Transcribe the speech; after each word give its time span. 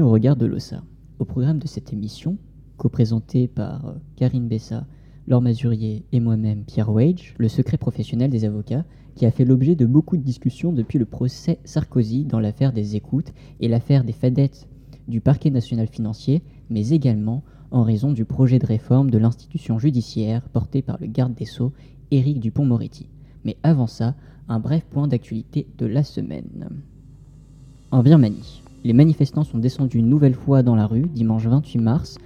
Au 0.00 0.10
regard 0.10 0.34
de 0.34 0.44
l'OSA. 0.44 0.82
Au 1.20 1.24
programme 1.24 1.60
de 1.60 1.68
cette 1.68 1.92
émission, 1.92 2.36
co-présentée 2.78 3.46
par 3.46 3.86
euh, 3.86 3.94
Karine 4.16 4.48
Bessa, 4.48 4.86
Laure 5.28 5.40
Mazurier 5.40 6.04
et 6.10 6.18
moi-même 6.18 6.64
Pierre 6.64 6.90
Wage, 6.90 7.34
le 7.38 7.48
secret 7.48 7.78
professionnel 7.78 8.28
des 8.28 8.44
avocats, 8.44 8.84
qui 9.14 9.24
a 9.24 9.30
fait 9.30 9.44
l'objet 9.44 9.76
de 9.76 9.86
beaucoup 9.86 10.16
de 10.16 10.22
discussions 10.22 10.72
depuis 10.72 10.98
le 10.98 11.04
procès 11.04 11.60
Sarkozy 11.64 12.24
dans 12.24 12.40
l'affaire 12.40 12.72
des 12.72 12.96
écoutes 12.96 13.32
et 13.60 13.68
l'affaire 13.68 14.02
des 14.02 14.12
fadettes 14.12 14.68
du 15.06 15.20
parquet 15.20 15.50
national 15.50 15.86
financier, 15.86 16.42
mais 16.70 16.88
également 16.88 17.44
en 17.70 17.84
raison 17.84 18.12
du 18.12 18.24
projet 18.24 18.58
de 18.58 18.66
réforme 18.66 19.10
de 19.10 19.18
l'institution 19.18 19.78
judiciaire 19.78 20.48
porté 20.48 20.82
par 20.82 20.98
le 21.00 21.06
garde 21.06 21.34
des 21.34 21.46
Sceaux, 21.46 21.72
Éric 22.10 22.40
Dupont-Moretti. 22.40 23.08
Mais 23.44 23.56
avant 23.62 23.86
ça, 23.86 24.16
un 24.48 24.58
bref 24.58 24.84
point 24.90 25.06
d'actualité 25.06 25.68
de 25.78 25.86
la 25.86 26.02
semaine. 26.02 26.68
En 27.92 28.02
Birmanie, 28.02 28.63
les 28.84 28.92
manifestants 28.92 29.44
sont 29.44 29.58
descendus 29.58 29.98
une 29.98 30.08
nouvelle 30.08 30.34
fois 30.34 30.62
dans 30.62 30.76
la 30.76 30.86
rue 30.86 31.06
dimanche 31.06 31.46
28 31.46 31.78
mars. 31.78 32.18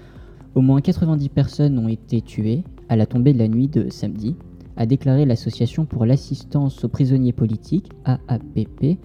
Au 0.55 0.61
moins 0.61 0.81
90 0.81 1.29
personnes 1.29 1.79
ont 1.79 1.89
été 1.89 2.21
tuées 2.21 2.65
à 2.89 2.97
la 2.97 3.07
tombée 3.07 3.33
de 3.33 3.39
la 3.39 3.49
nuit 3.49 3.69
de 3.69 3.91
samedi, 3.91 4.35
a 4.77 4.87
déclaré 4.87 5.25
l'Association 5.25 5.85
pour 5.85 6.05
l'assistance 6.05 6.85
aux 6.85 6.89
prisonniers 6.89 7.33
politiques, 7.33 7.91
AAPP, 8.05 8.99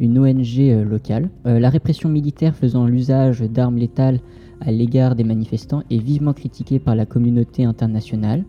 une 0.00 0.18
ONG 0.18 0.60
euh, 0.60 0.84
locale. 0.84 1.30
Euh, 1.46 1.58
la 1.58 1.70
répression 1.70 2.08
militaire 2.08 2.56
faisant 2.56 2.86
l'usage 2.86 3.40
d'armes 3.40 3.76
létales 3.76 4.20
à 4.60 4.72
l'égard 4.72 5.14
des 5.14 5.24
manifestants 5.24 5.82
est 5.90 5.98
vivement 5.98 6.32
critiquée 6.32 6.78
par 6.78 6.94
la 6.94 7.06
communauté 7.06 7.64
internationale. 7.64 8.44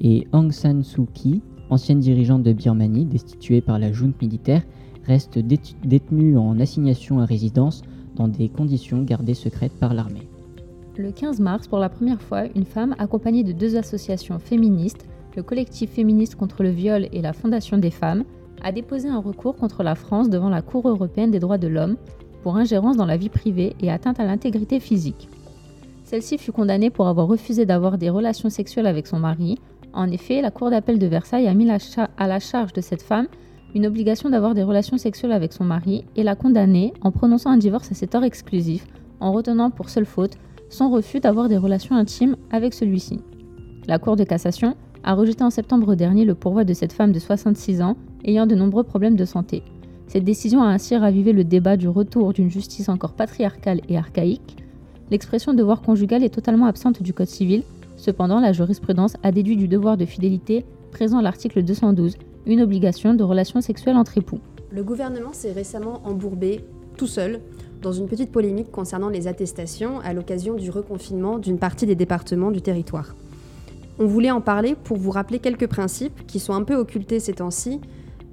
Et 0.00 0.26
Aung 0.32 0.52
San 0.52 0.82
Suu 0.82 1.06
Kyi, 1.12 1.42
ancienne 1.68 2.00
dirigeante 2.00 2.42
de 2.42 2.52
Birmanie, 2.52 3.04
destituée 3.04 3.60
par 3.60 3.78
la 3.78 3.92
junte 3.92 4.20
militaire, 4.20 4.62
reste 5.06 5.38
détenue 5.38 6.36
en 6.36 6.58
assignation 6.60 7.20
à 7.20 7.24
résidence 7.24 7.82
dans 8.16 8.28
des 8.28 8.48
conditions 8.48 9.02
gardées 9.02 9.34
secrètes 9.34 9.78
par 9.78 9.94
l'armée. 9.94 10.28
Le 10.96 11.12
15 11.12 11.40
mars, 11.40 11.68
pour 11.68 11.78
la 11.78 11.88
première 11.88 12.20
fois, 12.20 12.44
une 12.54 12.64
femme 12.64 12.94
accompagnée 12.98 13.44
de 13.44 13.52
deux 13.52 13.76
associations 13.76 14.38
féministes, 14.38 15.06
le 15.36 15.42
collectif 15.42 15.90
féministe 15.90 16.34
contre 16.34 16.62
le 16.62 16.70
viol 16.70 17.08
et 17.12 17.22
la 17.22 17.32
Fondation 17.32 17.78
des 17.78 17.90
femmes, 17.90 18.24
a 18.62 18.72
déposé 18.72 19.08
un 19.08 19.20
recours 19.20 19.56
contre 19.56 19.82
la 19.82 19.94
France 19.94 20.28
devant 20.28 20.50
la 20.50 20.62
Cour 20.62 20.88
européenne 20.88 21.30
des 21.30 21.38
droits 21.38 21.58
de 21.58 21.68
l'homme 21.68 21.96
pour 22.42 22.56
ingérence 22.56 22.96
dans 22.96 23.06
la 23.06 23.16
vie 23.16 23.28
privée 23.28 23.74
et 23.80 23.90
atteinte 23.90 24.20
à 24.20 24.24
l'intégrité 24.24 24.80
physique. 24.80 25.28
Celle-ci 26.04 26.38
fut 26.38 26.52
condamnée 26.52 26.90
pour 26.90 27.08
avoir 27.08 27.28
refusé 27.28 27.64
d'avoir 27.64 27.96
des 27.96 28.10
relations 28.10 28.50
sexuelles 28.50 28.86
avec 28.86 29.06
son 29.06 29.18
mari. 29.18 29.58
En 29.92 30.10
effet, 30.10 30.42
la 30.42 30.50
Cour 30.50 30.70
d'appel 30.70 30.98
de 30.98 31.06
Versailles 31.06 31.46
a 31.46 31.54
mis 31.54 31.70
à 31.70 32.26
la 32.26 32.40
charge 32.40 32.72
de 32.72 32.80
cette 32.80 33.02
femme 33.02 33.28
une 33.74 33.86
obligation 33.86 34.30
d'avoir 34.30 34.54
des 34.54 34.62
relations 34.62 34.98
sexuelles 34.98 35.32
avec 35.32 35.52
son 35.52 35.64
mari 35.64 36.04
et 36.16 36.22
l'a 36.22 36.36
condamnée 36.36 36.92
en 37.02 37.10
prononçant 37.10 37.50
un 37.50 37.56
divorce 37.56 37.92
à 37.92 37.94
cet 37.94 38.14
heure 38.14 38.24
exclusif, 38.24 38.86
en 39.20 39.32
retenant 39.32 39.70
pour 39.70 39.90
seule 39.90 40.06
faute 40.06 40.38
son 40.68 40.90
refus 40.90 41.20
d'avoir 41.20 41.48
des 41.48 41.56
relations 41.56 41.96
intimes 41.96 42.36
avec 42.50 42.74
celui-ci. 42.74 43.20
La 43.86 43.98
Cour 43.98 44.16
de 44.16 44.24
cassation 44.24 44.76
a 45.02 45.14
rejeté 45.14 45.42
en 45.42 45.50
septembre 45.50 45.94
dernier 45.94 46.24
le 46.24 46.34
pourvoi 46.34 46.64
de 46.64 46.74
cette 46.74 46.92
femme 46.92 47.12
de 47.12 47.18
66 47.18 47.82
ans 47.82 47.96
ayant 48.24 48.46
de 48.46 48.54
nombreux 48.54 48.84
problèmes 48.84 49.16
de 49.16 49.24
santé. 49.24 49.62
Cette 50.06 50.24
décision 50.24 50.62
a 50.62 50.68
ainsi 50.68 50.96
ravivé 50.96 51.32
le 51.32 51.44
débat 51.44 51.76
du 51.76 51.88
retour 51.88 52.32
d'une 52.32 52.50
justice 52.50 52.88
encore 52.88 53.14
patriarcale 53.14 53.80
et 53.88 53.96
archaïque. 53.96 54.56
L'expression 55.10 55.54
devoir 55.54 55.82
conjugal 55.82 56.22
est 56.22 56.34
totalement 56.34 56.66
absente 56.66 57.02
du 57.02 57.12
Code 57.12 57.28
civil, 57.28 57.62
cependant 57.96 58.40
la 58.40 58.52
jurisprudence 58.52 59.16
a 59.22 59.32
déduit 59.32 59.56
du 59.56 59.68
devoir 59.68 59.96
de 59.96 60.04
fidélité 60.04 60.64
présent 60.90 61.18
à 61.18 61.22
l'article 61.22 61.62
212 61.62 62.16
une 62.46 62.60
obligation 62.60 63.14
de 63.14 63.22
relations 63.22 63.60
sexuelles 63.60 63.96
entre 63.96 64.18
époux. 64.18 64.40
Le 64.70 64.82
gouvernement 64.82 65.32
s'est 65.32 65.52
récemment 65.52 66.00
embourbé 66.04 66.64
tout 66.96 67.06
seul 67.06 67.40
dans 67.82 67.92
une 67.92 68.06
petite 68.06 68.30
polémique 68.30 68.70
concernant 68.70 69.08
les 69.08 69.26
attestations 69.26 70.00
à 70.00 70.12
l'occasion 70.12 70.54
du 70.54 70.70
reconfinement 70.70 71.38
d'une 71.38 71.58
partie 71.58 71.86
des 71.86 71.94
départements 71.94 72.50
du 72.50 72.60
territoire. 72.60 73.14
On 73.98 74.06
voulait 74.06 74.30
en 74.30 74.40
parler 74.40 74.74
pour 74.74 74.96
vous 74.96 75.10
rappeler 75.10 75.38
quelques 75.38 75.66
principes 75.66 76.26
qui 76.26 76.40
sont 76.40 76.54
un 76.54 76.62
peu 76.62 76.74
occultés 76.74 77.20
ces 77.20 77.34
temps-ci, 77.34 77.80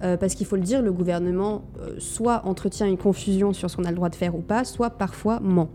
euh, 0.03 0.15
parce 0.15 0.35
qu'il 0.35 0.45
faut 0.45 0.55
le 0.55 0.61
dire, 0.61 0.81
le 0.81 0.91
gouvernement 0.91 1.63
euh, 1.81 1.95
soit 1.97 2.43
entretient 2.45 2.87
une 2.87 2.97
confusion 2.97 3.51
sur 3.51 3.69
ce 3.69 3.75
qu'on 3.75 3.83
a 3.83 3.89
le 3.89 3.95
droit 3.95 4.09
de 4.09 4.15
faire 4.15 4.35
ou 4.35 4.41
pas, 4.41 4.63
soit 4.63 4.91
parfois 4.91 5.39
ment. 5.39 5.69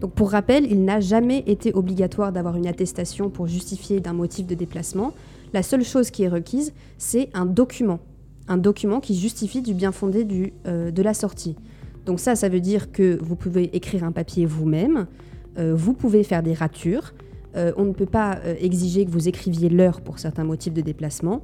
Donc 0.00 0.12
pour 0.12 0.30
rappel, 0.30 0.66
il 0.70 0.84
n'a 0.84 1.00
jamais 1.00 1.44
été 1.46 1.74
obligatoire 1.74 2.32
d'avoir 2.32 2.56
une 2.56 2.66
attestation 2.66 3.30
pour 3.30 3.46
justifier 3.46 4.00
d'un 4.00 4.14
motif 4.14 4.46
de 4.46 4.54
déplacement. 4.54 5.12
La 5.52 5.62
seule 5.62 5.84
chose 5.84 6.10
qui 6.10 6.22
est 6.22 6.28
requise, 6.28 6.72
c'est 6.98 7.30
un 7.34 7.46
document. 7.46 8.00
Un 8.48 8.56
document 8.56 9.00
qui 9.00 9.14
justifie 9.14 9.62
du 9.62 9.74
bien 9.74 9.92
fondé 9.92 10.52
euh, 10.66 10.90
de 10.90 11.02
la 11.02 11.14
sortie. 11.14 11.56
Donc 12.06 12.20
ça, 12.20 12.34
ça 12.36 12.48
veut 12.48 12.60
dire 12.60 12.92
que 12.92 13.18
vous 13.22 13.36
pouvez 13.36 13.76
écrire 13.76 14.04
un 14.04 14.12
papier 14.12 14.46
vous-même, 14.46 15.06
vous 15.58 15.92
pouvez 15.92 16.24
faire 16.24 16.42
des 16.42 16.54
ratures, 16.54 17.12
on 17.54 17.84
ne 17.84 17.92
peut 17.92 18.06
pas 18.06 18.38
exiger 18.60 19.04
que 19.04 19.10
vous 19.10 19.28
écriviez 19.28 19.68
l'heure 19.68 20.00
pour 20.00 20.18
certains 20.18 20.44
motifs 20.44 20.72
de 20.72 20.80
déplacement. 20.80 21.42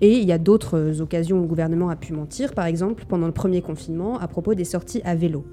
Et 0.00 0.18
il 0.18 0.26
y 0.26 0.32
a 0.32 0.38
d'autres 0.38 1.00
occasions 1.00 1.38
où 1.38 1.42
le 1.42 1.46
gouvernement 1.46 1.90
a 1.90 1.96
pu 1.96 2.12
mentir, 2.12 2.54
par 2.54 2.64
exemple 2.64 3.04
pendant 3.06 3.26
le 3.26 3.32
premier 3.32 3.60
confinement 3.60 4.18
à 4.18 4.28
propos 4.28 4.54
des 4.54 4.64
sorties 4.64 5.02
à 5.04 5.14
vélo. 5.14 5.44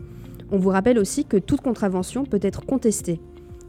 On 0.51 0.57
vous 0.57 0.69
rappelle 0.69 0.97
aussi 0.97 1.25
que 1.25 1.35
toute 1.37 1.59
contravention 1.59 2.23
peut 2.23 2.39
être 2.41 2.65
contestée, 2.65 3.19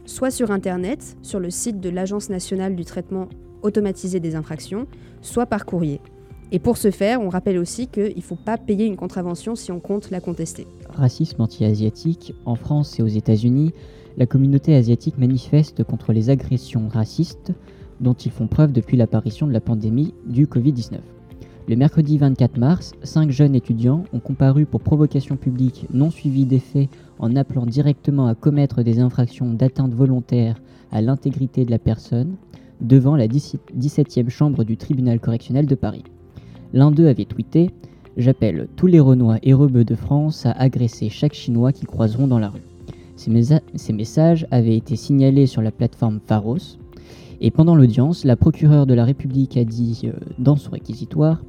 soit 0.07 0.31
sur 0.31 0.53
Internet, 0.53 1.17
sur 1.23 1.41
le 1.41 1.51
site 1.51 1.81
de 1.81 1.91
l'Agence 1.91 2.31
nationale 2.31 2.77
du 2.77 2.85
traitement 2.85 3.29
automatisé 3.63 4.21
des 4.21 4.35
infractions, 4.35 4.87
soit 5.23 5.47
par 5.47 5.67
courrier. 5.67 6.01
Et 6.51 6.59
pour 6.59 6.79
ce 6.79 6.91
faire, 6.91 7.21
on 7.21 7.29
rappelle 7.29 7.59
aussi 7.59 7.89
qu'il 7.89 8.17
ne 8.17 8.23
faut 8.23 8.37
pas 8.37 8.57
payer 8.57 8.87
une 8.87 8.97
contravention 8.97 9.55
si 9.55 9.71
on 9.71 9.81
compte 9.81 10.11
la 10.11 10.21
contester. 10.21 10.67
Racisme 10.89 11.43
anti-asiatique, 11.43 12.35
en 12.47 12.55
France 12.55 12.99
et 12.99 13.03
aux 13.03 13.09
États-Unis, 13.09 13.73
la 14.17 14.27
communauté 14.27 14.75
asiatique 14.75 15.19
manifeste 15.19 15.85
contre 15.85 16.13
les 16.13 16.31
agressions 16.31 16.89
racistes 16.89 17.53
dont 18.01 18.15
ils 18.15 18.33
font 18.33 18.47
preuve 18.47 18.73
depuis 18.73 18.97
l'apparition 18.97 19.47
de 19.47 19.53
la 19.53 19.61
pandémie 19.61 20.15
du 20.27 20.47
Covid-19. 20.47 20.99
Le 21.69 21.77
mercredi 21.77 22.17
24 22.17 22.57
mars, 22.57 22.93
cinq 23.03 23.31
jeunes 23.31 23.55
étudiants 23.55 24.05
ont 24.15 24.21
comparu 24.21 24.65
pour 24.65 24.81
provocation 24.81 25.37
publique 25.37 25.87
non 25.93 26.11
suivie 26.11 26.47
des 26.47 26.63
en 27.19 27.37
appelant 27.37 27.67
directement 27.67 28.27
à 28.27 28.35
commettre 28.35 28.83
des 28.83 29.01
infractions 29.01 29.53
d'atteinte 29.53 29.93
volontaire 29.93 30.63
à 30.91 31.03
l'intégrité 31.03 31.67
de 31.67 31.71
la 31.71 31.79
personne 31.79 32.37
devant 32.81 33.17
la 33.17 33.27
17e 33.27 34.29
chambre 34.29 34.65
du 34.65 34.77
tribunal 34.77 35.21
correctionnel 35.21 35.67
de 35.67 35.75
Paris. 35.75 36.05
L'un 36.73 36.91
d'eux 36.91 37.09
avait 37.09 37.25
tweeté 37.25 37.71
J'appelle 38.19 38.67
tous 38.75 38.89
les 38.89 38.99
Renois 38.99 39.39
et 39.45 39.55
Rebeux 39.55 39.85
de 39.85 39.95
France 39.95 40.45
à 40.45 40.51
agresser 40.51 41.09
chaque 41.09 41.35
Chinois 41.35 41.73
qu'ils 41.73 41.87
croiseront 41.87 42.27
dans 42.27 42.41
la 42.41 42.49
rue. 42.49 42.65
Ces, 43.15 43.93
messages 43.93 44.47
avaient 44.51 44.77
été 44.77 44.97
signalés 44.97 45.47
sur 45.47 45.63
la 45.63 45.71
plateforme 45.71 46.19
Pharos, 46.27 46.79
et 47.41 47.53
pendant 47.53 47.77
l'audience, 47.77 48.25
la 48.25 48.37
procureure 48.37 48.87
de 48.87 48.95
la 48.95 49.05
République 49.05 49.57
a 49.57 49.65
dit 49.65 50.03
euh, 50.05 50.13
dans 50.39 50.57
son 50.57 50.73
réquisitoire 50.73 51.43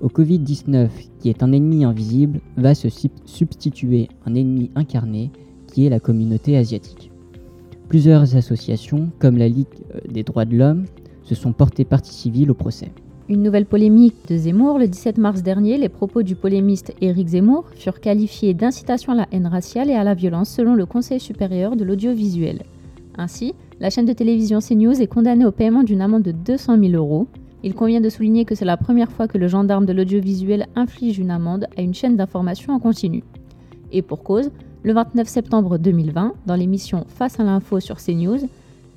Au 0.00 0.08
Covid-19, 0.08 0.88
qui 1.18 1.28
est 1.28 1.42
un 1.42 1.50
ennemi 1.50 1.84
invisible, 1.84 2.40
va 2.56 2.76
se 2.76 2.88
substituer 3.24 4.08
un 4.24 4.36
ennemi 4.36 4.70
incarné, 4.76 5.30
qui 5.66 5.86
est 5.86 5.90
la 5.90 6.00
communauté 6.00 6.56
asiatique. 6.56 7.11
Plusieurs 7.92 8.36
associations, 8.36 9.10
comme 9.18 9.36
la 9.36 9.48
Ligue 9.48 9.66
euh, 9.94 10.00
des 10.08 10.22
droits 10.22 10.46
de 10.46 10.56
l'homme, 10.56 10.86
se 11.24 11.34
sont 11.34 11.52
portées 11.52 11.84
partie 11.84 12.14
civile 12.14 12.50
au 12.50 12.54
procès. 12.54 12.90
Une 13.28 13.42
nouvelle 13.42 13.66
polémique 13.66 14.14
de 14.30 14.36
Zemmour. 14.38 14.78
Le 14.78 14.88
17 14.88 15.18
mars 15.18 15.42
dernier, 15.42 15.76
les 15.76 15.90
propos 15.90 16.22
du 16.22 16.34
polémiste 16.34 16.94
Éric 17.02 17.28
Zemmour 17.28 17.66
furent 17.74 18.00
qualifiés 18.00 18.54
d'incitation 18.54 19.12
à 19.12 19.16
la 19.16 19.26
haine 19.30 19.46
raciale 19.46 19.90
et 19.90 19.94
à 19.94 20.04
la 20.04 20.14
violence 20.14 20.48
selon 20.48 20.74
le 20.74 20.86
Conseil 20.86 21.20
supérieur 21.20 21.76
de 21.76 21.84
l'audiovisuel. 21.84 22.62
Ainsi, 23.18 23.52
la 23.78 23.90
chaîne 23.90 24.06
de 24.06 24.14
télévision 24.14 24.60
CNews 24.60 25.02
est 25.02 25.06
condamnée 25.06 25.44
au 25.44 25.52
paiement 25.52 25.82
d'une 25.82 26.00
amende 26.00 26.22
de 26.22 26.32
200 26.32 26.78
000 26.78 26.92
euros. 26.92 27.26
Il 27.62 27.74
convient 27.74 28.00
de 28.00 28.08
souligner 28.08 28.46
que 28.46 28.54
c'est 28.54 28.64
la 28.64 28.78
première 28.78 29.12
fois 29.12 29.28
que 29.28 29.36
le 29.36 29.48
gendarme 29.48 29.84
de 29.84 29.92
l'audiovisuel 29.92 30.66
inflige 30.76 31.18
une 31.18 31.30
amende 31.30 31.66
à 31.76 31.82
une 31.82 31.92
chaîne 31.92 32.16
d'information 32.16 32.72
en 32.72 32.78
continu. 32.78 33.22
Et 33.92 34.00
pour 34.00 34.22
cause, 34.22 34.50
le 34.84 34.92
29 34.92 35.28
septembre 35.28 35.78
2020, 35.78 36.34
dans 36.44 36.56
l'émission 36.56 37.04
Face 37.08 37.38
à 37.38 37.44
l'info 37.44 37.78
sur 37.78 37.98
CNews, 37.98 38.48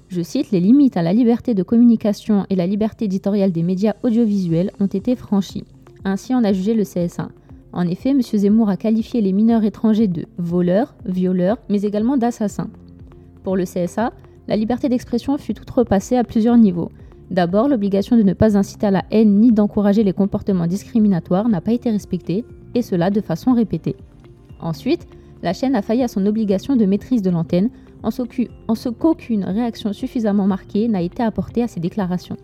je 0.08 0.22
cite, 0.22 0.50
les 0.52 0.60
limites 0.60 0.98
à 0.98 1.04
la 1.04 1.14
liberté 1.14 1.54
de 1.54 1.62
communication 1.62 2.46
et 2.50 2.56
la 2.56 2.66
liberté 2.66 3.06
éditoriale 3.06 3.52
des 3.52 3.62
médias 3.62 3.94
audiovisuels 4.02 4.72
ont 4.80 4.88
été 4.88 5.16
franchies. 5.16 5.64
Ainsi 6.04 6.34
en 6.34 6.44
a 6.44 6.54
jugé 6.54 6.74
le 6.74 6.84
CSA. 6.84 7.30
En 7.72 7.88
effet, 7.88 8.10
M. 8.10 8.22
Zemmour 8.22 8.70
a 8.70 8.78
qualifié 8.78 9.22
les 9.22 9.34
mineurs 9.34 9.64
étrangers 9.64 10.08
de 10.08 10.26
voleurs, 10.38 10.96
violeurs, 11.06 11.58
mais 11.70 11.82
également 11.82 12.18
d'assassins. 12.18 12.70
Pour 13.44 13.56
le 13.56 13.66
CSA, 13.66 14.12
la 14.48 14.56
liberté 14.56 14.90
d'expression 14.90 15.38
fut 15.38 15.60
outrepassée 15.60 16.18
à 16.18 16.24
plusieurs 16.24 16.58
niveaux. 16.58 16.92
D'abord, 17.30 17.68
l'obligation 17.68 18.18
de 18.18 18.24
ne 18.24 18.34
pas 18.34 18.58
inciter 18.58 18.88
à 18.88 18.92
la 18.92 19.04
haine 19.12 19.40
ni 19.40 19.52
d'encourager 19.52 20.04
les 20.04 20.14
comportements 20.14 20.68
discriminatoires 20.68 21.50
n'a 21.50 21.62
pas 21.62 21.74
été 21.74 21.92
respectée, 21.92 22.44
et 22.74 22.82
cela 22.82 23.10
de 23.12 23.22
façon 23.22 23.54
répétée. 23.54 23.96
Ensuite, 24.60 25.08
la 25.46 25.54
chaîne 25.54 25.76
a 25.76 25.84
failli 25.84 26.02
à 26.02 26.08
son 26.08 26.26
obligation 26.26 26.76
de 26.76 26.86
maîtrise 26.86 27.22
de 27.22 27.30
l'antenne, 27.30 27.70
en 28.02 28.10
ce 28.10 28.90
qu'aucune 28.90 29.44
réaction 29.44 29.94
suffisamment 29.94 30.48
marquée 30.48 30.88
n'a 30.88 31.04
été 31.04 31.22
apportée 31.22 31.62
à 31.62 31.68
ces 31.68 31.80
déclarations. 31.80 32.36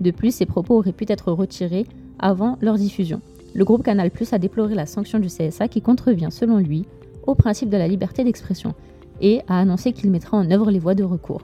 De 0.00 0.10
plus, 0.10 0.34
ces 0.34 0.44
propos 0.44 0.76
auraient 0.76 0.92
pu 0.92 1.06
être 1.08 1.32
retirés 1.32 1.86
avant 2.18 2.58
leur 2.60 2.74
diffusion. 2.74 3.22
Le 3.54 3.64
groupe 3.64 3.82
Canal 3.82 4.10
Plus 4.10 4.34
a 4.34 4.38
déploré 4.38 4.74
la 4.74 4.84
sanction 4.84 5.18
du 5.18 5.28
CSA 5.28 5.68
qui 5.68 5.80
contrevient, 5.80 6.28
selon 6.30 6.58
lui, 6.58 6.84
au 7.26 7.34
principe 7.34 7.70
de 7.70 7.78
la 7.78 7.88
liberté 7.88 8.24
d'expression 8.24 8.74
et 9.22 9.40
a 9.48 9.58
annoncé 9.58 9.92
qu'il 9.92 10.10
mettra 10.10 10.36
en 10.36 10.50
œuvre 10.50 10.70
les 10.70 10.78
voies 10.78 10.94
de 10.94 11.04
recours. 11.04 11.40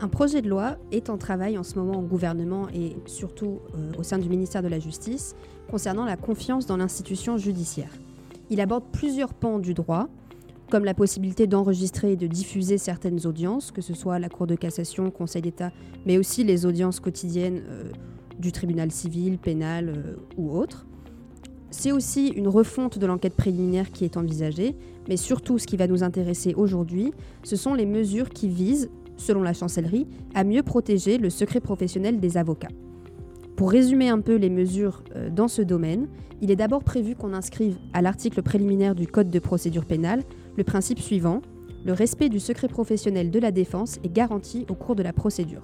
Un 0.00 0.08
projet 0.08 0.40
de 0.40 0.48
loi 0.48 0.76
est 0.92 1.10
en 1.10 1.18
travail 1.18 1.58
en 1.58 1.62
ce 1.62 1.78
moment 1.78 1.98
au 1.98 2.02
gouvernement 2.02 2.68
et 2.74 2.96
surtout 3.04 3.60
euh, 3.74 3.92
au 3.98 4.02
sein 4.02 4.18
du 4.18 4.30
ministère 4.30 4.62
de 4.62 4.68
la 4.68 4.78
Justice 4.78 5.36
concernant 5.70 6.06
la 6.06 6.16
confiance 6.16 6.64
dans 6.66 6.78
l'institution 6.78 7.36
judiciaire. 7.36 7.90
Il 8.48 8.60
aborde 8.60 8.84
plusieurs 8.92 9.34
pans 9.34 9.58
du 9.58 9.72
droit, 9.72 10.08
comme 10.70 10.84
la 10.84 10.94
possibilité 10.94 11.46
d'enregistrer 11.46 12.12
et 12.12 12.16
de 12.16 12.26
diffuser 12.26 12.78
certaines 12.78 13.26
audiences, 13.26 13.70
que 13.70 13.82
ce 13.82 13.94
soit 13.94 14.18
la 14.18 14.28
Cour 14.28 14.46
de 14.46 14.54
cassation, 14.54 15.10
Conseil 15.10 15.42
d'État, 15.42 15.72
mais 16.06 16.18
aussi 16.18 16.44
les 16.44 16.66
audiences 16.66 17.00
quotidiennes 17.00 17.62
euh, 17.68 17.90
du 18.38 18.52
tribunal 18.52 18.90
civil, 18.90 19.38
pénal 19.38 19.88
euh, 19.88 20.16
ou 20.36 20.56
autre. 20.56 20.86
C'est 21.70 21.92
aussi 21.92 22.28
une 22.28 22.48
refonte 22.48 22.98
de 22.98 23.06
l'enquête 23.06 23.34
préliminaire 23.34 23.90
qui 23.90 24.04
est 24.04 24.16
envisagée, 24.16 24.76
mais 25.08 25.16
surtout 25.16 25.58
ce 25.58 25.66
qui 25.66 25.76
va 25.76 25.86
nous 25.86 26.02
intéresser 26.02 26.54
aujourd'hui, 26.54 27.12
ce 27.42 27.56
sont 27.56 27.74
les 27.74 27.86
mesures 27.86 28.30
qui 28.30 28.48
visent, 28.48 28.90
selon 29.16 29.42
la 29.42 29.52
chancellerie, 29.52 30.06
à 30.34 30.44
mieux 30.44 30.62
protéger 30.62 31.18
le 31.18 31.30
secret 31.30 31.60
professionnel 31.60 32.20
des 32.20 32.36
avocats. 32.36 32.68
Pour 33.56 33.70
résumer 33.70 34.08
un 34.08 34.20
peu 34.20 34.34
les 34.34 34.50
mesures 34.50 35.04
euh, 35.14 35.30
dans 35.30 35.48
ce 35.48 35.62
domaine, 35.62 36.08
il 36.40 36.50
est 36.50 36.56
d'abord 36.56 36.82
prévu 36.82 37.14
qu'on 37.14 37.32
inscrive 37.32 37.76
à 37.92 38.02
l'article 38.02 38.42
préliminaire 38.42 38.94
du 38.94 39.06
Code 39.06 39.30
de 39.30 39.38
procédure 39.38 39.84
pénale 39.84 40.22
le 40.56 40.64
principe 40.64 41.00
suivant 41.00 41.42
le 41.84 41.92
respect 41.92 42.30
du 42.30 42.40
secret 42.40 42.68
professionnel 42.68 43.30
de 43.30 43.38
la 43.38 43.50
défense 43.50 43.98
est 44.04 44.12
garanti 44.12 44.64
au 44.70 44.74
cours 44.74 44.96
de 44.96 45.02
la 45.02 45.12
procédure. 45.12 45.60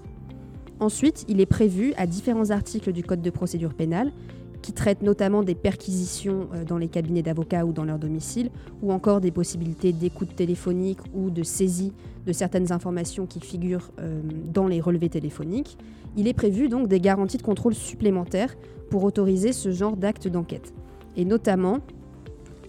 Ensuite, 0.78 1.24
il 1.28 1.40
est 1.40 1.46
prévu 1.46 1.94
à 1.96 2.06
différents 2.06 2.50
articles 2.50 2.92
du 2.92 3.02
Code 3.02 3.22
de 3.22 3.30
procédure 3.30 3.72
pénale 3.72 4.12
qui 4.60 4.72
traitent 4.74 5.00
notamment 5.00 5.42
des 5.42 5.54
perquisitions 5.54 6.48
euh, 6.52 6.64
dans 6.64 6.76
les 6.76 6.88
cabinets 6.88 7.22
d'avocats 7.22 7.64
ou 7.64 7.72
dans 7.72 7.84
leur 7.84 7.98
domicile, 7.98 8.50
ou 8.82 8.92
encore 8.92 9.22
des 9.22 9.30
possibilités 9.30 9.92
d'écoute 9.92 10.36
téléphonique 10.36 10.98
ou 11.14 11.30
de 11.30 11.42
saisie 11.42 11.92
de 12.26 12.32
certaines 12.32 12.70
informations 12.70 13.24
qui 13.24 13.40
figurent 13.40 13.90
euh, 14.00 14.20
dans 14.52 14.66
les 14.66 14.80
relevés 14.80 15.08
téléphoniques. 15.08 15.78
Il 16.18 16.28
est 16.28 16.34
prévu 16.34 16.68
donc 16.68 16.88
des 16.88 17.00
garanties 17.00 17.38
de 17.38 17.42
contrôle 17.42 17.74
supplémentaires 17.74 18.54
pour 18.90 19.04
autoriser 19.04 19.52
ce 19.52 19.70
genre 19.70 19.96
d'actes 19.96 20.28
d'enquête. 20.28 20.74
Et 21.16 21.24
notamment, 21.24 21.78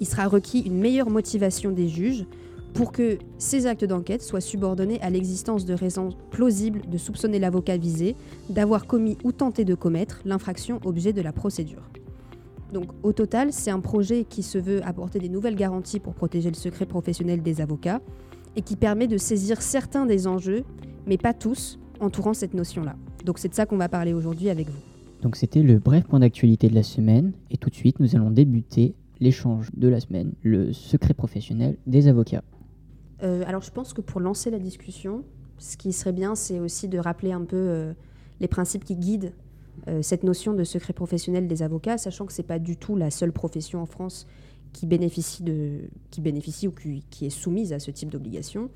il 0.01 0.07
sera 0.07 0.27
requis 0.27 0.59
une 0.59 0.79
meilleure 0.79 1.09
motivation 1.09 1.71
des 1.71 1.87
juges 1.87 2.25
pour 2.73 2.91
que 2.91 3.19
ces 3.37 3.67
actes 3.67 3.85
d'enquête 3.85 4.23
soient 4.23 4.41
subordonnés 4.41 4.99
à 5.01 5.09
l'existence 5.09 5.63
de 5.63 5.73
raisons 5.73 6.09
plausibles 6.31 6.81
de 6.89 6.97
soupçonner 6.97 7.37
l'avocat 7.37 7.77
visé 7.77 8.15
d'avoir 8.49 8.87
commis 8.87 9.17
ou 9.23 9.31
tenté 9.31 9.63
de 9.63 9.75
commettre 9.75 10.21
l'infraction 10.25 10.79
objet 10.83 11.13
de 11.13 11.21
la 11.21 11.31
procédure. 11.31 11.83
Donc 12.73 12.87
au 13.03 13.13
total, 13.13 13.53
c'est 13.53 13.69
un 13.69 13.79
projet 13.79 14.23
qui 14.23 14.41
se 14.43 14.57
veut 14.57 14.83
apporter 14.85 15.19
des 15.19 15.29
nouvelles 15.29 15.55
garanties 15.55 15.99
pour 15.99 16.15
protéger 16.15 16.49
le 16.49 16.55
secret 16.55 16.85
professionnel 16.85 17.43
des 17.43 17.61
avocats 17.61 18.01
et 18.55 18.61
qui 18.61 18.75
permet 18.75 19.07
de 19.07 19.17
saisir 19.17 19.61
certains 19.61 20.05
des 20.05 20.25
enjeux, 20.25 20.63
mais 21.05 21.17
pas 21.17 21.33
tous, 21.33 21.79
entourant 21.99 22.33
cette 22.33 22.53
notion-là. 22.53 22.95
Donc 23.25 23.37
c'est 23.37 23.49
de 23.49 23.53
ça 23.53 23.65
qu'on 23.65 23.77
va 23.77 23.89
parler 23.89 24.13
aujourd'hui 24.13 24.49
avec 24.49 24.67
vous. 24.69 24.79
Donc 25.21 25.35
c'était 25.35 25.61
le 25.61 25.77
bref 25.77 26.05
point 26.05 26.19
d'actualité 26.19 26.69
de 26.69 26.75
la 26.75 26.81
semaine 26.83 27.33
et 27.51 27.57
tout 27.57 27.69
de 27.69 27.75
suite 27.75 27.99
nous 27.99 28.15
allons 28.15 28.31
débuter 28.31 28.95
l'échange 29.21 29.69
de 29.73 29.87
la 29.87 29.99
semaine, 29.99 30.33
le 30.41 30.73
secret 30.73 31.13
professionnel 31.13 31.77
des 31.87 32.07
avocats. 32.07 32.43
Euh, 33.23 33.43
alors 33.45 33.61
je 33.61 33.71
pense 33.71 33.93
que 33.93 34.01
pour 34.01 34.19
lancer 34.19 34.49
la 34.49 34.59
discussion, 34.59 35.23
ce 35.59 35.77
qui 35.77 35.93
serait 35.93 36.11
bien, 36.11 36.35
c'est 36.35 36.59
aussi 36.59 36.89
de 36.89 36.97
rappeler 36.97 37.31
un 37.31 37.45
peu 37.45 37.55
euh, 37.55 37.93
les 38.39 38.47
principes 38.47 38.83
qui 38.83 38.95
guident 38.95 39.31
euh, 39.87 40.01
cette 40.01 40.23
notion 40.23 40.53
de 40.53 40.63
secret 40.63 40.93
professionnel 40.93 41.47
des 41.47 41.61
avocats, 41.61 41.99
sachant 41.99 42.25
que 42.25 42.33
ce 42.33 42.41
n'est 42.41 42.47
pas 42.47 42.59
du 42.59 42.77
tout 42.77 42.95
la 42.95 43.11
seule 43.11 43.31
profession 43.31 43.81
en 43.81 43.85
France 43.85 44.27
qui 44.73 44.87
bénéficie, 44.87 45.43
de, 45.43 45.81
qui 46.09 46.21
bénéficie 46.21 46.67
ou 46.67 46.71
qui, 46.71 47.03
qui 47.09 47.27
est 47.27 47.29
soumise 47.29 47.73
à 47.73 47.79
ce 47.79 47.91
type 47.91 48.09
d'obligation. 48.09 48.69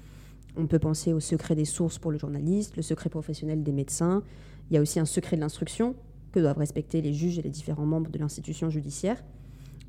On 0.58 0.68
peut 0.68 0.80
penser 0.80 1.12
au 1.12 1.20
secret 1.20 1.56
des 1.56 1.66
sources 1.66 1.98
pour 1.98 2.12
le 2.12 2.18
journaliste, 2.18 2.78
le 2.78 2.84
secret 2.84 3.10
professionnel 3.10 3.64
des 3.64 3.72
médecins. 3.72 4.24
Il 4.70 4.76
y 4.76 4.78
a 4.78 4.82
aussi 4.82 5.00
un 5.00 5.06
secret 5.06 5.38
de 5.38 5.42
l'instruction 5.42 5.96
que 6.32 6.40
doivent 6.40 6.58
respecter 6.58 7.02
les 7.02 7.14
juges 7.14 7.40
et 7.40 7.42
les 7.42 7.50
différents 7.50 7.86
membres 7.86 8.12
de 8.12 8.20
l'institution 8.20 8.70
judiciaire. 8.70 9.24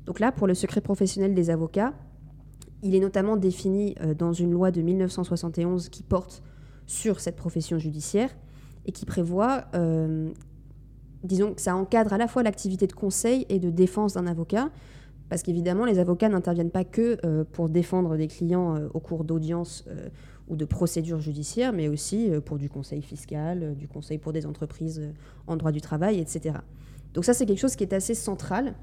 Donc 0.07 0.21
là, 0.21 0.31
pour 0.31 0.47
le 0.47 0.53
secret 0.55 0.79
professionnel 0.79 1.35
des 1.35 1.49
avocats, 1.49 1.93
il 2.81 2.95
est 2.95 2.99
notamment 2.99 3.35
défini 3.35 3.93
euh, 4.01 4.13
dans 4.13 4.31
une 4.31 4.51
loi 4.51 4.71
de 4.71 4.81
1971 4.81 5.89
qui 5.89 6.01
porte 6.01 6.41
sur 6.87 7.19
cette 7.19 7.35
profession 7.35 7.77
judiciaire 7.77 8.29
et 8.85 8.93
qui 8.93 9.05
prévoit, 9.05 9.65
euh, 9.75 10.31
disons 11.23 11.53
que 11.53 11.61
ça 11.61 11.75
encadre 11.75 12.13
à 12.13 12.17
la 12.17 12.29
fois 12.29 12.41
l'activité 12.41 12.87
de 12.87 12.93
conseil 12.93 13.45
et 13.49 13.59
de 13.59 13.69
défense 13.69 14.13
d'un 14.13 14.27
avocat, 14.27 14.69
parce 15.27 15.43
qu'évidemment, 15.43 15.83
les 15.83 15.99
avocats 15.99 16.29
n'interviennent 16.29 16.71
pas 16.71 16.85
que 16.85 17.17
euh, 17.25 17.43
pour 17.43 17.67
défendre 17.67 18.15
des 18.15 18.27
clients 18.27 18.79
au 18.93 19.01
cours 19.01 19.25
d'audience 19.25 19.83
ou 20.47 20.55
de 20.55 20.63
procédures 20.63 21.19
judiciaires, 21.19 21.73
mais 21.73 21.89
aussi 21.89 22.29
pour 22.45 22.57
du 22.57 22.69
conseil 22.69 23.01
fiscal, 23.01 23.75
du 23.75 23.89
conseil 23.89 24.19
pour 24.19 24.31
des 24.31 24.45
entreprises 24.45 25.01
en 25.47 25.57
droit 25.57 25.73
du 25.73 25.81
travail, 25.81 26.19
etc. 26.19 26.59
Donc 27.13 27.25
ça, 27.25 27.33
c'est 27.33 27.45
quelque 27.45 27.59
chose 27.59 27.75
qui 27.75 27.83
est 27.83 27.91
assez 27.91 28.15
central 28.15 28.73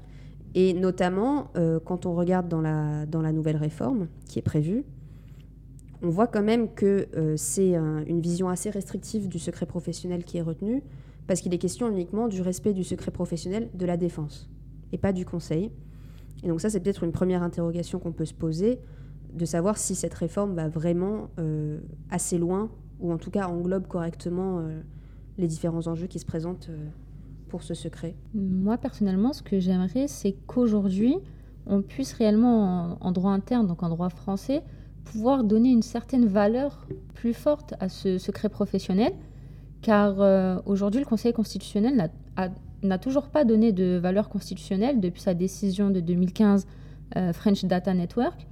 et 0.57 0.73
notamment, 0.73 1.51
euh, 1.57 1.81
quand 1.83 2.05
on 2.05 2.15
regarde 2.15 2.47
dans 2.47 2.61
la, 2.61 3.05
dans 3.05 3.21
la 3.21 3.33
nouvelle 3.33 3.57
réforme 3.57 4.07
qui 4.25 4.39
est 4.39 4.41
prévue, 4.41 4.85
on 6.01 6.09
voit 6.09 6.27
quand 6.27 6.43
même 6.43 6.73
que 6.73 7.07
euh, 7.15 7.35
c'est 7.35 7.75
une 7.75 8.21
vision 8.21 8.47
assez 8.47 8.69
restrictive 8.69 9.27
du 9.27 9.37
secret 9.37 9.65
professionnel 9.65 10.23
qui 10.23 10.37
est 10.37 10.41
retenue, 10.41 10.81
parce 11.27 11.41
qu'il 11.41 11.53
est 11.53 11.57
question 11.57 11.89
uniquement 11.89 12.29
du 12.29 12.41
respect 12.41 12.73
du 12.73 12.85
secret 12.85 13.11
professionnel 13.11 13.69
de 13.73 13.85
la 13.85 13.97
défense, 13.97 14.49
et 14.93 14.97
pas 14.97 15.11
du 15.11 15.25
conseil. 15.25 15.71
Et 16.43 16.47
donc 16.47 16.61
ça, 16.61 16.69
c'est 16.69 16.79
peut-être 16.79 17.03
une 17.03 17.11
première 17.11 17.43
interrogation 17.43 17.99
qu'on 17.99 18.13
peut 18.13 18.25
se 18.25 18.33
poser, 18.33 18.79
de 19.33 19.43
savoir 19.43 19.77
si 19.77 19.93
cette 19.93 20.13
réforme 20.13 20.55
va 20.55 20.69
vraiment 20.69 21.31
euh, 21.37 21.79
assez 22.09 22.37
loin, 22.37 22.69
ou 23.01 23.11
en 23.11 23.17
tout 23.17 23.31
cas 23.31 23.49
englobe 23.49 23.87
correctement 23.87 24.63
les 25.37 25.47
différents 25.47 25.85
enjeux 25.87 26.07
qui 26.07 26.17
se 26.17 26.25
présentent 26.25 26.69
ce 27.63 27.73
secret 27.73 28.15
Moi, 28.33 28.77
personnellement, 28.77 29.33
ce 29.33 29.43
que 29.43 29.59
j'aimerais, 29.59 30.07
c'est 30.07 30.35
qu'aujourd'hui, 30.47 31.15
on 31.67 31.81
puisse 31.81 32.13
réellement, 32.13 32.97
en, 33.01 33.11
droit 33.11 33.31
interne, 33.31 33.67
donc 33.67 33.83
en 33.83 33.89
droit 33.89 34.09
français, 34.09 34.63
pouvoir 35.03 35.43
donner 35.43 35.69
une 35.69 35.81
certaine 35.81 36.25
valeur 36.25 36.87
plus 37.13 37.33
forte 37.33 37.73
à 37.79 37.89
ce 37.89 38.17
secret 38.17 38.49
professionnel, 38.49 39.13
car 39.81 40.21
euh, 40.21 40.59
aujourd'hui, 40.65 40.99
le 40.99 41.05
Conseil 41.05 41.33
constitutionnel 41.33 42.11
n'a 42.83 42.97
toujours 42.97 43.29
pas 43.29 43.45
donné 43.45 43.71
de 43.71 43.97
valeur 43.97 44.29
constitutionnelle 44.29 44.99
depuis 44.99 45.21
sa 45.21 45.33
décision 45.33 45.89
de 45.89 45.99
2015 45.99 46.67
euh, 47.15 47.33
French 47.33 47.65
Data 47.65 47.93
Network, 47.93 48.47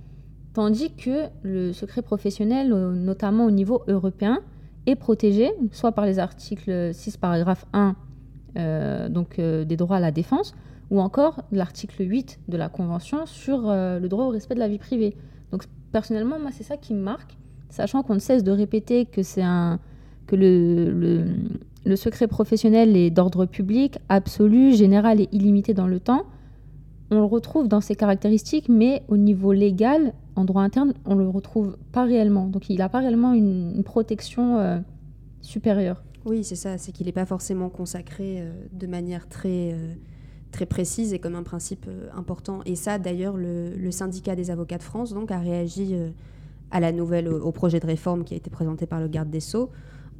tandis 0.53 0.91
que 0.93 1.27
le 1.41 1.73
secret 1.73 2.01
professionnel, 2.01 2.69
notamment 2.69 3.45
au 3.45 3.51
niveau 3.51 3.83
européen, 3.87 4.41
est 4.85 4.95
protégé, 4.95 5.51
soit 5.71 5.91
par 5.91 6.05
les 6.05 6.19
articles 6.19 6.93
6 6.93 7.17
paragraphe 7.17 7.65
1 7.73 7.89
euh, 7.89 7.91
donc 8.55 9.39
euh, 9.39 9.65
des 9.65 9.77
droits 9.77 9.97
à 9.97 9.99
la 9.99 10.11
défense, 10.11 10.53
ou 10.91 10.99
encore 10.99 11.41
l'article 11.51 12.07
8 12.07 12.39
de 12.47 12.57
la 12.57 12.69
Convention 12.69 13.25
sur 13.25 13.69
euh, 13.69 13.99
le 13.99 14.07
droit 14.07 14.25
au 14.25 14.29
respect 14.29 14.55
de 14.55 14.59
la 14.59 14.67
vie 14.67 14.77
privée. 14.77 15.15
Donc 15.51 15.63
personnellement, 15.91 16.39
moi, 16.39 16.51
c'est 16.51 16.63
ça 16.63 16.77
qui 16.77 16.93
me 16.93 17.01
marque, 17.01 17.37
sachant 17.69 18.03
qu'on 18.03 18.15
ne 18.15 18.19
cesse 18.19 18.43
de 18.43 18.51
répéter 18.51 19.05
que 19.05 19.21
un 19.41 19.79
que 20.25 20.37
le, 20.37 21.95
secret 21.97 22.27
professionnel 22.27 22.95
est 22.95 23.09
d'ordre 23.09 23.45
public, 23.45 23.97
absolu, 24.07 24.73
général 24.73 25.19
et 25.19 25.27
illimité 25.33 25.73
dans 25.73 25.87
le 25.87 25.99
temps. 25.99 26.23
On 27.11 27.15
le 27.15 27.25
retrouve 27.25 27.67
dans 27.67 27.81
ses 27.81 27.95
caractéristiques, 27.95 28.69
mais 28.69 29.03
au 29.09 29.17
niveau 29.17 29.51
légal, 29.51 30.13
en 30.35 30.45
droit 30.45 30.63
interne, 30.63 30.93
on 31.05 31.15
ne 31.15 31.23
le 31.23 31.29
retrouve 31.29 31.77
pas 31.91 32.05
réellement. 32.05 32.47
Donc 32.47 32.69
il 32.69 32.77
n'a 32.77 32.87
pas 32.87 32.99
réellement 32.99 33.33
une 33.33 33.83
protection 33.83 34.81
supérieure. 35.41 36.01
Oui, 36.25 36.43
c'est 36.45 36.55
ça, 36.55 36.77
c'est 36.77 36.93
qu'il 36.93 37.05
n'est 37.07 37.11
pas 37.11 37.25
forcément 37.25 37.69
consacré 37.69 38.39
euh, 38.39 38.53
de 38.71 38.87
manière 38.87 39.27
très, 39.27 39.73
euh, 39.73 39.93
très 40.51 40.65
précise 40.65 41.13
et 41.13 41.19
comme 41.19 41.35
un 41.35 41.43
principe 41.43 41.85
euh, 41.89 42.07
important. 42.15 42.61
Et 42.65 42.75
ça, 42.75 42.97
d'ailleurs, 42.97 43.35
le, 43.35 43.91
syndicat 43.91 44.35
des 44.35 44.49
avocats 44.49 44.77
de 44.77 44.83
France 44.83 45.13
donc, 45.13 45.31
a 45.31 45.39
réagi 45.39 45.95
à 46.71 46.79
la 46.79 46.91
nouvelle, 46.91 47.27
au, 47.27 47.51
projet 47.51 47.79
de 47.79 47.85
réforme 47.85 48.23
qui 48.23 48.33
a 48.33 48.37
été 48.37 48.49
présenté 48.49 48.85
par 48.85 49.01
le 49.01 49.07
garde 49.07 49.29
des 49.29 49.41
Sceaux, 49.41 49.69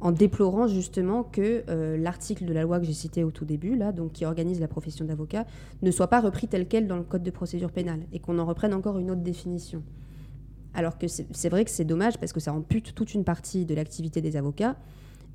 en 0.00 0.12
déplorant 0.12 0.66
justement 0.68 1.22
que 1.24 1.64
l'article 1.96 2.44
de 2.44 2.52
la 2.52 2.62
loi 2.62 2.78
que 2.78 2.84
j'ai 2.84 2.92
cité 2.92 3.24
au 3.24 3.30
tout 3.30 3.44
début, 3.44 3.74
là, 3.74 3.90
donc 3.90 4.12
qui 4.12 4.24
organise 4.24 4.60
la 4.60 4.68
profession 4.68 5.04
d'avocat, 5.04 5.46
ne 5.82 5.90
soit 5.90 6.08
pas 6.08 6.20
repris 6.20 6.46
tel 6.46 6.68
quel 6.68 6.86
dans 6.86 6.96
le 6.96 7.02
code 7.02 7.22
de 7.22 7.30
procédure 7.30 7.72
pénale 7.72 8.00
et 8.12 8.20
qu'on 8.20 8.38
en 8.38 8.44
reprenne 8.44 8.74
encore 8.74 8.98
une 8.98 9.10
autre 9.10 9.22
définition. 9.22 9.82
Alors 10.74 10.98
que 10.98 11.06
c'est 11.08 11.48
vrai 11.48 11.64
que 11.64 11.70
c'est 11.70 11.84
dommage 11.84 12.18
parce 12.18 12.32
que 12.32 12.40
ça 12.40 12.52
ampute 12.52 12.94
toute 12.94 13.14
une 13.14 13.24
partie 13.24 13.64
de 13.64 13.74
l'activité 13.74 14.20
des 14.20 14.36
avocats 14.36 14.76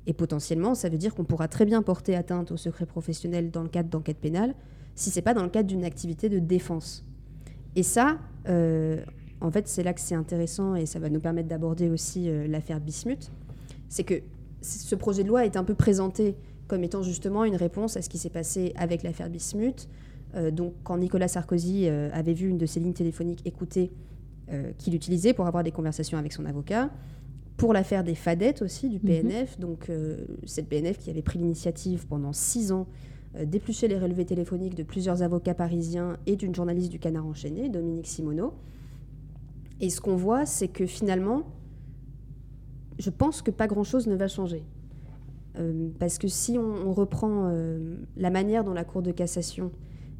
et 0.06 0.12
potentiellement, 0.12 0.74
ça 0.74 0.88
veut 0.88 0.98
dire 0.98 1.14
qu'on 1.14 1.24
pourra 1.24 1.48
très 1.48 1.64
bien 1.64 1.82
porter 1.82 2.16
atteinte 2.16 2.50
au 2.52 2.56
secret 2.56 2.86
professionnel 2.86 3.50
dans 3.50 3.62
le 3.62 3.68
cadre 3.68 3.88
d'enquête 3.88 4.18
pénale, 4.18 4.54
si 4.94 5.10
c'est 5.10 5.22
pas 5.22 5.34
dans 5.34 5.42
le 5.42 5.50
cadre 5.50 5.68
d'une 5.68 5.84
activité 5.84 6.28
de 6.28 6.38
défense. 6.38 7.04
Et 7.76 7.82
ça, 7.82 8.18
euh, 8.48 9.02
en 9.40 9.50
fait, 9.50 9.68
c'est 9.68 9.82
là 9.82 9.92
que 9.92 10.00
c'est 10.00 10.14
intéressant 10.14 10.74
et 10.74 10.86
ça 10.86 10.98
va 10.98 11.08
nous 11.08 11.20
permettre 11.20 11.48
d'aborder 11.48 11.88
aussi 11.88 12.28
euh, 12.28 12.46
l'affaire 12.46 12.80
Bismuth. 12.80 13.30
C'est 13.88 14.04
que 14.04 14.14
ce 14.62 14.94
projet 14.94 15.22
de 15.22 15.28
loi 15.28 15.44
est 15.44 15.56
un 15.56 15.64
peu 15.64 15.74
présenté 15.74 16.36
comme 16.68 16.84
étant 16.84 17.02
justement 17.02 17.44
une 17.44 17.56
réponse 17.56 17.96
à 17.96 18.02
ce 18.02 18.08
qui 18.08 18.18
s'est 18.18 18.30
passé 18.30 18.72
avec 18.76 19.02
l'affaire 19.02 19.28
Bismuth. 19.28 19.88
Euh, 20.34 20.50
donc, 20.50 20.74
quand 20.84 20.98
Nicolas 20.98 21.28
Sarkozy 21.28 21.88
avait 21.88 22.34
vu 22.34 22.48
une 22.48 22.58
de 22.58 22.66
ses 22.66 22.80
lignes 22.80 22.92
téléphoniques 22.92 23.42
écoutées 23.44 23.92
qu'il 24.78 24.96
utilisait 24.96 25.32
pour 25.32 25.46
avoir 25.46 25.62
des 25.62 25.70
conversations 25.70 26.18
avec 26.18 26.32
son 26.32 26.44
avocat, 26.44 26.90
pour 27.60 27.74
l'affaire 27.74 28.04
des 28.04 28.14
fadettes 28.14 28.62
aussi 28.62 28.88
du 28.88 28.96
Mhm. 28.96 29.02
PNF. 29.02 29.60
Donc, 29.60 29.90
euh, 29.90 30.16
c'est 30.46 30.62
le 30.62 30.66
PNF 30.66 30.96
qui 30.96 31.10
avait 31.10 31.20
pris 31.20 31.38
l'initiative 31.38 32.06
pendant 32.06 32.32
six 32.32 32.72
ans 32.72 32.86
euh, 33.36 33.44
d'éplucher 33.44 33.86
les 33.86 33.98
relevés 33.98 34.24
téléphoniques 34.24 34.74
de 34.74 34.82
plusieurs 34.82 35.22
avocats 35.22 35.52
parisiens 35.52 36.16
et 36.26 36.36
d'une 36.36 36.54
journaliste 36.54 36.90
du 36.90 36.98
Canard 36.98 37.26
enchaîné, 37.26 37.68
Dominique 37.68 38.06
Simoneau. 38.06 38.54
Et 39.78 39.90
ce 39.90 40.00
qu'on 40.00 40.16
voit, 40.16 40.46
c'est 40.46 40.68
que 40.68 40.86
finalement, 40.86 41.42
je 42.98 43.10
pense 43.10 43.42
que 43.42 43.50
pas 43.50 43.66
grand-chose 43.66 44.06
ne 44.06 44.16
va 44.16 44.26
changer. 44.26 44.64
Euh, 45.58 45.90
parce 45.98 46.16
que 46.16 46.28
si 46.28 46.56
on, 46.56 46.88
on 46.88 46.92
reprend 46.94 47.52
la 48.16 48.30
manière 48.30 48.64
dont 48.64 48.72
la 48.72 48.84
Cour 48.84 49.02
de 49.02 49.12
cassation 49.12 49.70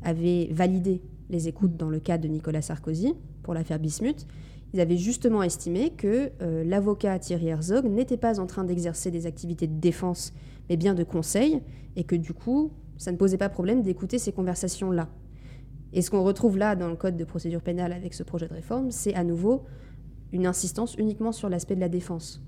avait 0.02 0.48
validé 0.52 1.00
les 1.30 1.48
écoutes 1.48 1.76
dans 1.78 1.88
le 1.88 2.00
cas 2.00 2.18
de 2.18 2.28
Nicolas 2.28 2.60
Sarkozy 2.62 3.14
pour 3.42 3.54
l'affaire 3.54 3.78
Bismuth, 3.78 4.26
ils 4.72 4.80
avaient 4.80 4.96
justement 4.96 5.42
estimé 5.42 5.90
que 5.90 6.30
euh, 6.42 6.64
l'avocat 6.64 7.18
Thierry 7.18 7.48
Herzog 7.48 7.86
n'était 7.86 8.16
pas 8.16 8.38
en 8.38 8.46
train 8.46 8.64
d'exercer 8.64 9.10
des 9.10 9.26
activités 9.26 9.66
de 9.66 9.80
défense, 9.80 10.32
mais 10.68 10.76
bien 10.76 10.94
de 10.94 11.04
conseil, 11.04 11.60
et 11.96 12.04
que 12.04 12.16
du 12.16 12.32
coup, 12.32 12.70
ça 12.96 13.10
ne 13.10 13.16
posait 13.16 13.38
pas 13.38 13.48
problème 13.48 13.82
d'écouter 13.82 14.18
ces 14.18 14.32
conversations-là. 14.32 15.08
Et 15.92 16.02
ce 16.02 16.10
qu'on 16.10 16.22
retrouve 16.22 16.56
là 16.56 16.76
dans 16.76 16.88
le 16.88 16.96
Code 16.96 17.16
de 17.16 17.24
procédure 17.24 17.62
pénale 17.62 17.92
avec 17.92 18.14
ce 18.14 18.22
projet 18.22 18.46
de 18.46 18.54
réforme, 18.54 18.90
c'est 18.90 19.14
à 19.14 19.24
nouveau 19.24 19.64
une 20.32 20.46
insistance 20.46 20.94
uniquement 20.96 21.32
sur 21.32 21.48
l'aspect 21.48 21.74
de 21.74 21.80
la 21.80 21.88
défense. 21.88 22.40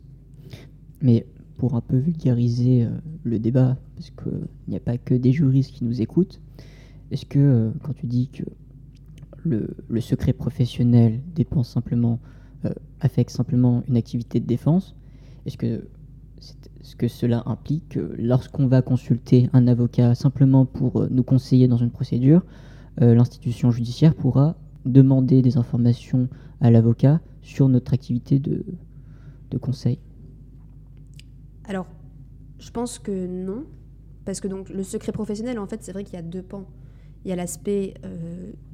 Mais 1.00 1.26
pour 1.56 1.74
un 1.74 1.80
peu 1.80 1.96
vulgariser 1.96 2.84
euh, 2.84 2.90
le 3.24 3.40
débat, 3.40 3.76
parce 3.96 4.10
qu'il 4.10 4.48
n'y 4.68 4.76
a 4.76 4.80
pas 4.80 4.98
que 4.98 5.14
des 5.14 5.32
juristes 5.32 5.72
qui 5.72 5.84
nous 5.84 6.00
écoutent, 6.00 6.40
est-ce 7.10 7.26
que 7.26 7.38
euh, 7.38 7.70
quand 7.82 7.94
tu 7.94 8.06
dis 8.06 8.28
que 8.28 8.44
le, 9.44 10.00
secret 10.00 10.32
professionnel 10.32 11.20
dépend 11.34 11.62
simplement, 11.62 12.20
euh, 12.64 12.70
affecte 13.00 13.30
simplement 13.30 13.82
une 13.88 13.96
activité 13.96 14.40
de 14.40 14.46
défense, 14.46 14.94
est-ce 15.46 15.56
que, 15.56 15.88
c'est- 16.38 16.70
est-ce 16.80 16.96
que 16.96 17.08
cela 17.08 17.42
implique 17.46 17.88
que 17.90 18.14
lorsqu'on 18.18 18.66
va 18.66 18.82
consulter 18.82 19.50
un 19.52 19.66
avocat 19.66 20.14
simplement 20.14 20.66
pour 20.66 21.02
euh, 21.02 21.08
nous 21.10 21.22
conseiller 21.22 21.68
dans 21.68 21.76
une 21.76 21.90
procédure, 21.90 22.44
euh, 23.00 23.14
l'institution 23.14 23.70
judiciaire 23.70 24.14
pourra 24.14 24.56
demander 24.84 25.42
des 25.42 25.56
informations 25.56 26.28
à 26.60 26.70
l'avocat 26.70 27.20
sur 27.42 27.68
notre 27.68 27.94
activité 27.94 28.38
de, 28.38 28.64
de 29.50 29.58
conseil? 29.58 29.98
Alors, 31.64 31.86
je 32.58 32.70
pense 32.70 32.98
que 32.98 33.26
non, 33.26 33.64
parce 34.24 34.40
que 34.40 34.48
le 34.48 34.82
secret 34.82 35.12
professionnel, 35.12 35.58
en 35.58 35.66
fait, 35.66 35.82
c'est 35.82 35.92
vrai 35.92 36.04
qu'il 36.04 36.14
y 36.14 36.18
a 36.18 36.22
deux 36.22 36.42
pans. 36.42 36.66
Il 37.24 37.28
y 37.28 37.32
a 37.32 37.36
l'aspect 37.36 37.94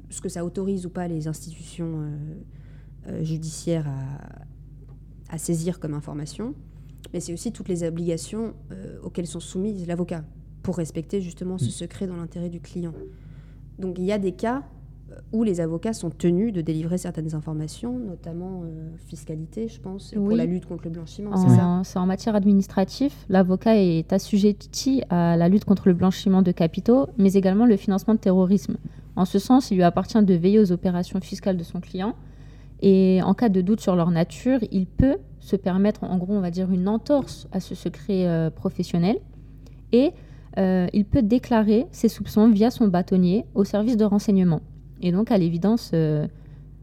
ce 0.09 0.21
que 0.21 0.29
ça 0.29 0.43
autorise 0.45 0.85
ou 0.85 0.89
pas 0.89 1.07
les 1.07 1.27
institutions 1.27 2.01
euh, 2.01 2.09
euh, 3.07 3.23
judiciaires 3.23 3.87
à, 3.87 5.35
à 5.35 5.37
saisir 5.37 5.79
comme 5.79 5.93
information, 5.93 6.53
mais 7.13 7.19
c'est 7.19 7.33
aussi 7.33 7.51
toutes 7.51 7.69
les 7.69 7.83
obligations 7.83 8.53
euh, 8.71 8.97
auxquelles 9.03 9.27
sont 9.27 9.39
soumises 9.39 9.87
l'avocat 9.87 10.23
pour 10.63 10.77
respecter 10.77 11.21
justement 11.21 11.57
ce 11.57 11.65
Mm. 11.65 11.69
secret 11.69 12.07
dans 12.07 12.15
l'intérêt 12.17 12.49
du 12.49 12.59
client. 12.59 12.93
Donc 13.77 13.97
il 13.97 14.05
y 14.05 14.11
a 14.11 14.17
des 14.19 14.33
cas 14.33 14.63
où 15.33 15.43
les 15.43 15.59
avocats 15.59 15.93
sont 15.93 16.11
tenus 16.11 16.53
de 16.53 16.61
délivrer 16.61 16.97
certaines 16.99 17.33
informations, 17.33 17.97
notamment 17.97 18.61
euh, 18.63 18.89
fiscalité, 19.07 19.67
je 19.67 19.79
pense, 19.79 20.11
pour 20.11 20.23
Oui. 20.27 20.35
la 20.35 20.45
lutte 20.45 20.65
contre 20.67 20.83
le 20.85 20.91
blanchiment, 20.91 21.35
c'est 21.35 21.55
ça? 21.55 21.65
En- 21.65 21.83
C'est 21.83 21.97
en 21.97 22.05
matière 22.05 22.35
administrative. 22.35 23.11
L'avocat 23.27 23.75
est 23.75 24.11
assujetti 24.13 25.01
à 25.09 25.35
la 25.35 25.49
lutte 25.49 25.65
contre 25.65 25.87
le 25.87 25.93
blanchiment 25.95 26.41
de 26.43 26.51
capitaux, 26.51 27.07
mais 27.17 27.33
également 27.33 27.65
le 27.65 27.75
financement 27.77 28.13
de 28.13 28.19
terrorisme. 28.19 28.77
En 29.19 29.25
ce 29.25 29.37
sens, 29.37 29.69
il 29.69 29.75
lui 29.75 29.83
appartient 29.83 30.23
de 30.23 30.33
veiller 30.33 30.59
aux 30.59 30.71
opérations 30.71 31.19
fiscales 31.19 31.57
de 31.57 31.63
son 31.65 31.81
client. 31.81 32.15
Et 32.81 33.19
en 33.21 33.33
cas 33.33 33.49
de 33.49 33.59
doute 33.59 33.81
sur 33.81 33.97
leur 33.97 34.11
nature, 34.11 34.59
il 34.71 34.85
peut 34.85 35.17
se 35.41 35.57
permettre, 35.57 36.05
en 36.05 36.17
gros, 36.17 36.33
on 36.33 36.39
va 36.39 36.51
dire, 36.51 36.71
une 36.71 36.87
entorse 36.87 37.49
à 37.51 37.59
ce 37.59 37.75
secret 37.75 38.27
euh, 38.27 38.49
professionnel. 38.49 39.17
Et 39.91 40.13
euh, 40.57 40.87
il 40.93 41.03
peut 41.03 41.21
déclarer 41.21 41.85
ses 41.91 42.07
soupçons 42.07 42.47
via 42.49 42.71
son 42.71 42.87
bâtonnier 42.87 43.43
au 43.55 43.65
service 43.65 43.97
de 43.97 44.05
renseignement. 44.05 44.61
Et 45.01 45.11
donc, 45.11 45.31
à 45.31 45.37
l'évidence, 45.37 45.91
euh, 45.93 46.25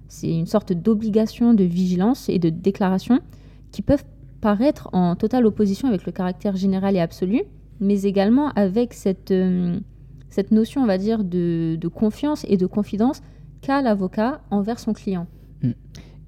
c'est 0.08 0.28
une 0.28 0.44
sorte 0.44 0.74
d'obligation 0.74 1.54
de 1.54 1.64
vigilance 1.64 2.28
et 2.28 2.38
de 2.38 2.50
déclaration 2.50 3.20
qui 3.72 3.80
peuvent 3.80 4.04
paraître 4.42 4.90
en 4.92 5.16
totale 5.16 5.46
opposition 5.46 5.88
avec 5.88 6.04
le 6.04 6.12
caractère 6.12 6.54
général 6.54 6.96
et 6.96 7.00
absolu, 7.00 7.44
mais 7.80 8.02
également 8.02 8.50
avec 8.50 8.92
cette, 8.92 9.32
cette 10.36 10.50
notion, 10.50 10.82
on 10.82 10.86
va 10.86 10.98
dire, 10.98 11.24
de, 11.24 11.76
de 11.80 11.88
confiance 11.88 12.44
et 12.46 12.58
de 12.58 12.66
confidence 12.66 13.22
qu'a 13.62 13.80
l'avocat 13.80 14.42
envers 14.50 14.78
son 14.78 14.92
client. 14.92 15.26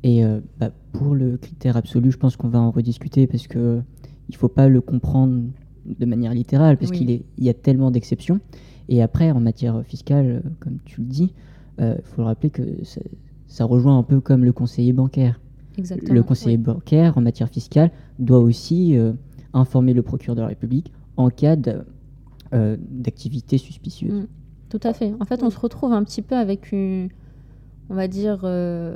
Et 0.03 0.25
euh, 0.25 0.41
bah, 0.59 0.71
pour 0.93 1.15
le 1.15 1.37
critère 1.37 1.77
absolu, 1.77 2.11
je 2.11 2.17
pense 2.17 2.37
qu'on 2.37 2.49
va 2.49 2.59
en 2.59 2.71
rediscuter 2.71 3.27
parce 3.27 3.47
que 3.47 3.83
il 4.31 4.37
faut 4.37 4.49
pas 4.49 4.69
le 4.69 4.81
comprendre 4.81 5.43
de 5.85 6.07
manière 6.07 6.33
littérale 6.33 6.79
parce 6.79 6.91
Oui. 6.93 6.99
qu'il 6.99 7.11
il 7.37 7.45
y 7.45 7.49
a 7.50 7.55
tellement 7.55 7.91
d'exceptions. 7.91 8.41
Et 8.88 9.03
après, 9.03 9.31
en 9.31 9.41
matière 9.41 9.83
fiscale, 9.85 10.27
euh, 10.27 10.41
comme 10.61 10.79
tu 10.87 11.03
le 11.03 11.07
dis, 11.07 11.35
il 11.79 11.97
faut 12.03 12.23
le 12.23 12.27
rappeler 12.27 12.49
que 12.50 12.62
ça, 12.85 13.00
ça 13.47 13.65
rejoint 13.67 13.99
un 13.99 14.03
peu 14.03 14.21
comme 14.21 14.43
le 14.45 14.53
conseiller 14.53 14.93
bancaire. 14.95 15.38
Exactement. 15.77 16.15
Le 16.15 16.23
conseiller 16.23 16.57
bancaire, 16.57 17.19
en 17.19 17.21
matière 17.21 17.49
fiscale, 17.50 17.91
doit 18.19 18.41
aussi 18.41 18.97
euh, 18.97 19.12
informer 19.53 19.93
le 19.95 20.03
procureur 20.03 20.35
de 20.35 20.41
la 20.41 20.49
République 20.49 20.93
en 21.17 21.29
cas 21.29 21.57
de- 21.57 21.85
euh, 22.55 22.76
d'activité 22.81 23.59
suspicieuse. 23.59 24.23
Mm. 24.23 24.26
Tout 24.69 24.81
à 24.83 24.93
fait. 24.93 25.14
En 25.21 25.25
fait, 25.25 25.43
on 25.43 25.50
se 25.50 25.59
retrouve 25.59 25.93
un 25.93 26.05
petit 26.05 26.23
peu 26.23 26.37
avec 26.37 26.73
une, 26.73 27.09
on 27.88 27.95
va 27.95 28.07
dire, 28.07 28.40
euh, 28.45 28.95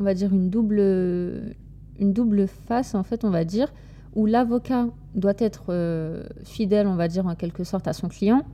on 0.00 0.02
va 0.02 0.14
dire 0.14 0.32
une 0.32 0.50
double, 0.50 0.80
une 0.80 2.12
double 2.12 2.48
face. 2.48 2.94
En 2.94 3.04
fait, 3.04 3.24
on 3.24 3.30
va 3.30 3.44
dire 3.44 3.72
où 4.14 4.26
l'avocat 4.26 4.88
doit 5.14 5.34
être 5.38 5.66
euh, 5.70 6.24
fidèle, 6.44 6.86
on 6.86 6.96
va 6.96 7.08
dire 7.08 7.26
en 7.26 7.34
quelque 7.34 7.64
sorte, 7.64 7.88
à 7.88 7.92
son 7.92 8.08
client, 8.08 8.44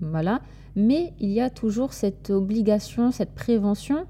voilà. 0.00 0.40
Mais 0.74 1.14
il 1.18 1.30
y 1.30 1.40
a 1.40 1.50
toujours 1.50 1.92
cette 1.92 2.30
obligation, 2.30 3.10
cette 3.10 3.34
prévention 3.34 4.06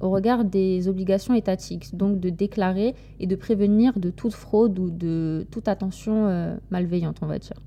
au 0.00 0.10
regard 0.10 0.44
des 0.44 0.88
obligations 0.88 1.34
étatiques, 1.34 1.96
donc 1.96 2.20
de 2.20 2.30
déclarer 2.30 2.94
et 3.18 3.26
de 3.26 3.36
prévenir 3.36 3.98
de 3.98 4.10
toute 4.10 4.32
fraude 4.32 4.78
ou 4.78 4.90
de 4.90 5.46
toute 5.50 5.66
attention 5.66 6.28
euh, 6.28 6.56
malveillante, 6.70 7.18
on 7.22 7.26
va 7.26 7.38
dire. 7.38 7.60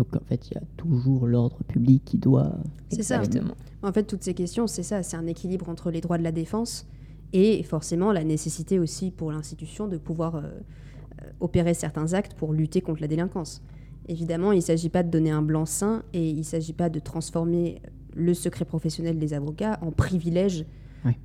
Donc 0.00 0.16
en 0.16 0.24
fait, 0.24 0.48
il 0.50 0.54
y 0.54 0.56
a 0.56 0.62
toujours 0.78 1.26
l'ordre 1.26 1.62
public 1.64 2.02
qui 2.06 2.16
doit. 2.16 2.56
C'est 2.88 3.02
ça. 3.02 3.18
Exactement. 3.18 3.54
En 3.82 3.92
fait, 3.92 4.04
toutes 4.04 4.24
ces 4.24 4.32
questions, 4.32 4.66
c'est 4.66 4.82
ça, 4.82 5.02
c'est 5.02 5.18
un 5.18 5.26
équilibre 5.26 5.68
entre 5.68 5.90
les 5.90 6.00
droits 6.00 6.16
de 6.16 6.22
la 6.22 6.32
défense 6.32 6.86
et 7.34 7.62
forcément 7.64 8.10
la 8.10 8.24
nécessité 8.24 8.78
aussi 8.78 9.10
pour 9.10 9.30
l'institution 9.30 9.88
de 9.88 9.98
pouvoir 9.98 10.36
euh, 10.36 10.40
euh, 10.40 11.26
opérer 11.40 11.74
certains 11.74 12.14
actes 12.14 12.32
pour 12.32 12.54
lutter 12.54 12.80
contre 12.80 13.02
la 13.02 13.08
délinquance. 13.08 13.62
Évidemment, 14.08 14.52
il 14.52 14.56
ne 14.56 14.62
s'agit 14.62 14.88
pas 14.88 15.02
de 15.02 15.10
donner 15.10 15.32
un 15.32 15.42
blanc-seing 15.42 16.02
et 16.14 16.30
il 16.30 16.38
ne 16.38 16.42
s'agit 16.44 16.72
pas 16.72 16.88
de 16.88 16.98
transformer 16.98 17.82
le 18.14 18.32
secret 18.32 18.64
professionnel 18.64 19.18
des 19.18 19.34
avocats 19.34 19.78
en 19.82 19.92
privilège 19.92 20.64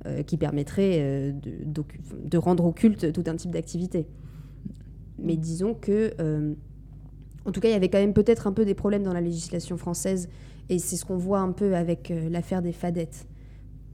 euh, 0.04 0.22
qui 0.22 0.36
permettrait 0.36 0.98
euh, 1.00 1.32
de, 1.32 1.82
de 2.24 2.38
rendre 2.38 2.66
occulte 2.66 3.10
tout 3.12 3.24
un 3.26 3.36
type 3.36 3.52
d'activité. 3.52 4.06
Mais 5.18 5.36
disons 5.36 5.72
que, 5.72 6.12
euh, 6.20 6.52
en 7.46 7.52
tout 7.52 7.60
cas, 7.60 7.68
il 7.68 7.72
y 7.72 7.74
avait 7.74 7.88
quand 7.88 7.98
même 7.98 8.12
peut-être 8.12 8.46
un 8.46 8.52
peu 8.52 8.64
des 8.64 8.74
problèmes 8.74 9.04
dans 9.04 9.12
la 9.12 9.20
législation 9.20 9.76
française 9.76 10.28
et 10.68 10.78
c'est 10.78 10.96
ce 10.96 11.04
qu'on 11.04 11.16
voit 11.16 11.38
un 11.38 11.52
peu 11.52 11.76
avec 11.76 12.10
euh, 12.10 12.28
l'affaire 12.28 12.60
des 12.60 12.72
fadettes. 12.72 13.26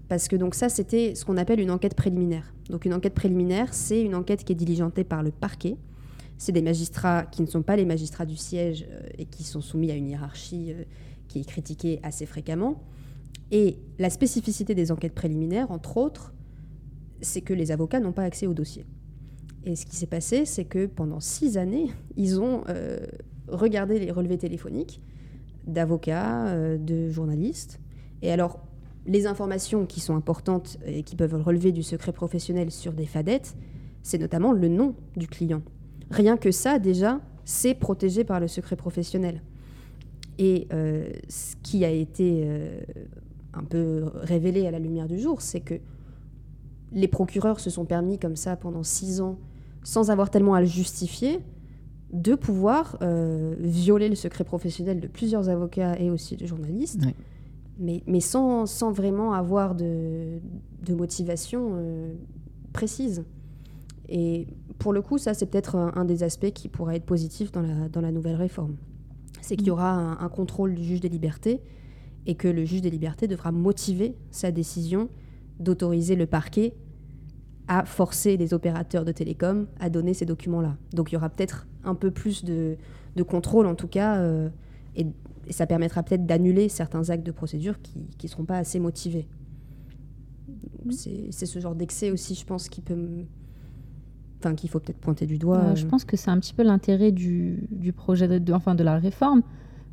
Parce 0.08 0.26
que 0.26 0.36
donc 0.36 0.54
ça, 0.54 0.68
c'était 0.68 1.14
ce 1.14 1.24
qu'on 1.24 1.36
appelle 1.36 1.60
une 1.60 1.70
enquête 1.70 1.94
préliminaire. 1.94 2.54
Donc 2.70 2.86
une 2.86 2.94
enquête 2.94 3.14
préliminaire, 3.14 3.74
c'est 3.74 4.02
une 4.02 4.14
enquête 4.14 4.44
qui 4.44 4.52
est 4.52 4.56
diligentée 4.56 5.04
par 5.04 5.22
le 5.22 5.30
parquet. 5.30 5.76
C'est 6.38 6.52
des 6.52 6.62
magistrats 6.62 7.24
qui 7.24 7.42
ne 7.42 7.46
sont 7.46 7.62
pas 7.62 7.76
les 7.76 7.84
magistrats 7.84 8.26
du 8.26 8.36
siège 8.36 8.86
euh, 8.90 9.02
et 9.18 9.26
qui 9.26 9.44
sont 9.44 9.60
soumis 9.60 9.90
à 9.90 9.94
une 9.94 10.08
hiérarchie 10.08 10.72
euh, 10.72 10.84
qui 11.28 11.40
est 11.40 11.44
critiquée 11.44 12.00
assez 12.02 12.24
fréquemment. 12.24 12.82
Et 13.50 13.78
la 13.98 14.08
spécificité 14.08 14.74
des 14.74 14.90
enquêtes 14.92 15.14
préliminaires, 15.14 15.70
entre 15.70 15.98
autres, 15.98 16.32
c'est 17.20 17.42
que 17.42 17.52
les 17.52 17.70
avocats 17.70 18.00
n'ont 18.00 18.12
pas 18.12 18.24
accès 18.24 18.46
au 18.46 18.54
dossier. 18.54 18.86
Et 19.64 19.76
ce 19.76 19.84
qui 19.84 19.94
s'est 19.94 20.06
passé, 20.06 20.46
c'est 20.46 20.64
que 20.64 20.86
pendant 20.86 21.20
six 21.20 21.58
années, 21.58 21.90
ils 22.16 22.40
ont 22.40 22.64
regardé 23.48 23.98
les 23.98 24.10
relevés 24.10 24.38
téléphoniques 24.38 25.00
d'avocats, 25.66 26.48
euh, 26.48 26.78
de 26.78 27.08
journalistes. 27.08 27.80
Et 28.22 28.30
alors, 28.30 28.60
les 29.06 29.26
informations 29.26 29.86
qui 29.86 30.00
sont 30.00 30.16
importantes 30.16 30.78
et 30.86 31.02
qui 31.02 31.16
peuvent 31.16 31.34
relever 31.34 31.72
du 31.72 31.82
secret 31.82 32.12
professionnel 32.12 32.70
sur 32.70 32.92
des 32.92 33.06
fadettes, 33.06 33.56
c'est 34.02 34.18
notamment 34.18 34.52
le 34.52 34.68
nom 34.68 34.94
du 35.16 35.26
client. 35.26 35.62
Rien 36.10 36.36
que 36.36 36.50
ça, 36.50 36.78
déjà, 36.78 37.20
c'est 37.44 37.74
protégé 37.74 38.24
par 38.24 38.40
le 38.40 38.48
secret 38.48 38.76
professionnel. 38.76 39.42
Et 40.38 40.68
euh, 40.72 41.10
ce 41.28 41.56
qui 41.62 41.84
a 41.84 41.90
été 41.90 42.42
euh, 42.44 42.80
un 43.54 43.64
peu 43.64 44.10
révélé 44.14 44.66
à 44.66 44.70
la 44.70 44.78
lumière 44.78 45.08
du 45.08 45.18
jour, 45.18 45.42
c'est 45.42 45.60
que 45.60 45.74
les 46.92 47.08
procureurs 47.08 47.60
se 47.60 47.70
sont 47.70 47.84
permis 47.84 48.18
comme 48.18 48.36
ça 48.36 48.56
pendant 48.56 48.82
six 48.82 49.20
ans, 49.20 49.38
sans 49.82 50.10
avoir 50.10 50.30
tellement 50.30 50.54
à 50.54 50.60
le 50.60 50.66
justifier, 50.66 51.40
de 52.12 52.34
pouvoir 52.34 52.98
euh, 53.02 53.54
violer 53.58 54.08
le 54.08 54.14
secret 54.14 54.44
professionnel 54.44 55.00
de 55.00 55.06
plusieurs 55.06 55.48
avocats 55.48 55.98
et 55.98 56.10
aussi 56.10 56.36
de 56.36 56.46
journalistes, 56.46 57.06
mais, 57.78 58.02
mais 58.06 58.20
sans, 58.20 58.66
sans 58.66 58.92
vraiment 58.92 59.32
avoir 59.32 59.74
de, 59.74 60.38
de 60.84 60.94
motivation 60.94 61.72
euh, 61.74 62.12
précise. 62.72 63.24
Et 64.08 64.46
pour 64.78 64.92
le 64.92 65.00
coup, 65.00 65.16
ça, 65.16 65.32
c'est 65.32 65.46
peut-être 65.46 65.74
un, 65.74 65.92
un 65.94 66.04
des 66.04 66.22
aspects 66.22 66.50
qui 66.50 66.68
pourrait 66.68 66.96
être 66.96 67.06
positif 67.06 67.50
dans 67.50 67.62
la, 67.62 67.88
dans 67.88 68.02
la 68.02 68.12
nouvelle 68.12 68.36
réforme. 68.36 68.76
C'est 69.40 69.56
qu'il 69.56 69.68
y 69.68 69.70
aura 69.70 69.90
un, 69.90 70.18
un 70.18 70.28
contrôle 70.28 70.74
du 70.74 70.84
juge 70.84 71.00
des 71.00 71.08
libertés 71.08 71.62
et 72.26 72.34
que 72.34 72.46
le 72.46 72.64
juge 72.64 72.82
des 72.82 72.90
libertés 72.90 73.26
devra 73.26 73.52
motiver 73.52 74.16
sa 74.30 74.50
décision 74.50 75.08
d'autoriser 75.58 76.14
le 76.14 76.26
parquet 76.26 76.74
à 77.68 77.84
forcer 77.84 78.36
les 78.36 78.52
opérateurs 78.52 79.04
de 79.04 79.12
télécom 79.12 79.66
à 79.80 79.88
donner 79.88 80.12
ces 80.12 80.26
documents-là. 80.26 80.76
Donc 80.92 81.10
il 81.10 81.14
y 81.14 81.16
aura 81.16 81.30
peut-être 81.30 81.66
un 81.84 81.94
peu 81.94 82.10
plus 82.10 82.44
de, 82.44 82.76
de 83.16 83.22
contrôle, 83.22 83.66
en 83.66 83.74
tout 83.74 83.88
cas, 83.88 84.16
euh, 84.18 84.48
et, 84.96 85.06
et 85.46 85.52
ça 85.52 85.66
permettra 85.66 86.02
peut-être 86.02 86.26
d'annuler 86.26 86.68
certains 86.68 87.10
actes 87.10 87.26
de 87.26 87.32
procédure 87.32 87.80
qui 87.80 87.98
ne 88.22 88.28
seront 88.28 88.44
pas 88.44 88.58
assez 88.58 88.78
motivés. 88.78 89.26
C'est 90.90 91.28
c'est 91.30 91.46
ce 91.46 91.58
genre 91.58 91.74
d'excès 91.74 92.10
aussi, 92.10 92.34
je 92.34 92.44
pense, 92.44 92.68
qui 92.68 92.80
peut... 92.80 93.24
Enfin, 94.40 94.56
qu'il 94.56 94.68
faut 94.68 94.80
peut-être 94.80 94.98
pointer 94.98 95.26
du 95.26 95.38
doigt. 95.38 95.58
Euh, 95.58 95.74
je 95.76 95.86
euh. 95.86 95.88
pense 95.88 96.04
que 96.04 96.16
c'est 96.16 96.30
un 96.30 96.40
petit 96.40 96.52
peu 96.52 96.64
l'intérêt 96.64 97.12
du, 97.12 97.68
du 97.70 97.92
projet, 97.92 98.26
de, 98.26 98.38
de- 98.38 98.52
enfin 98.52 98.74
de 98.74 98.82
la 98.82 98.98
réforme. 98.98 99.42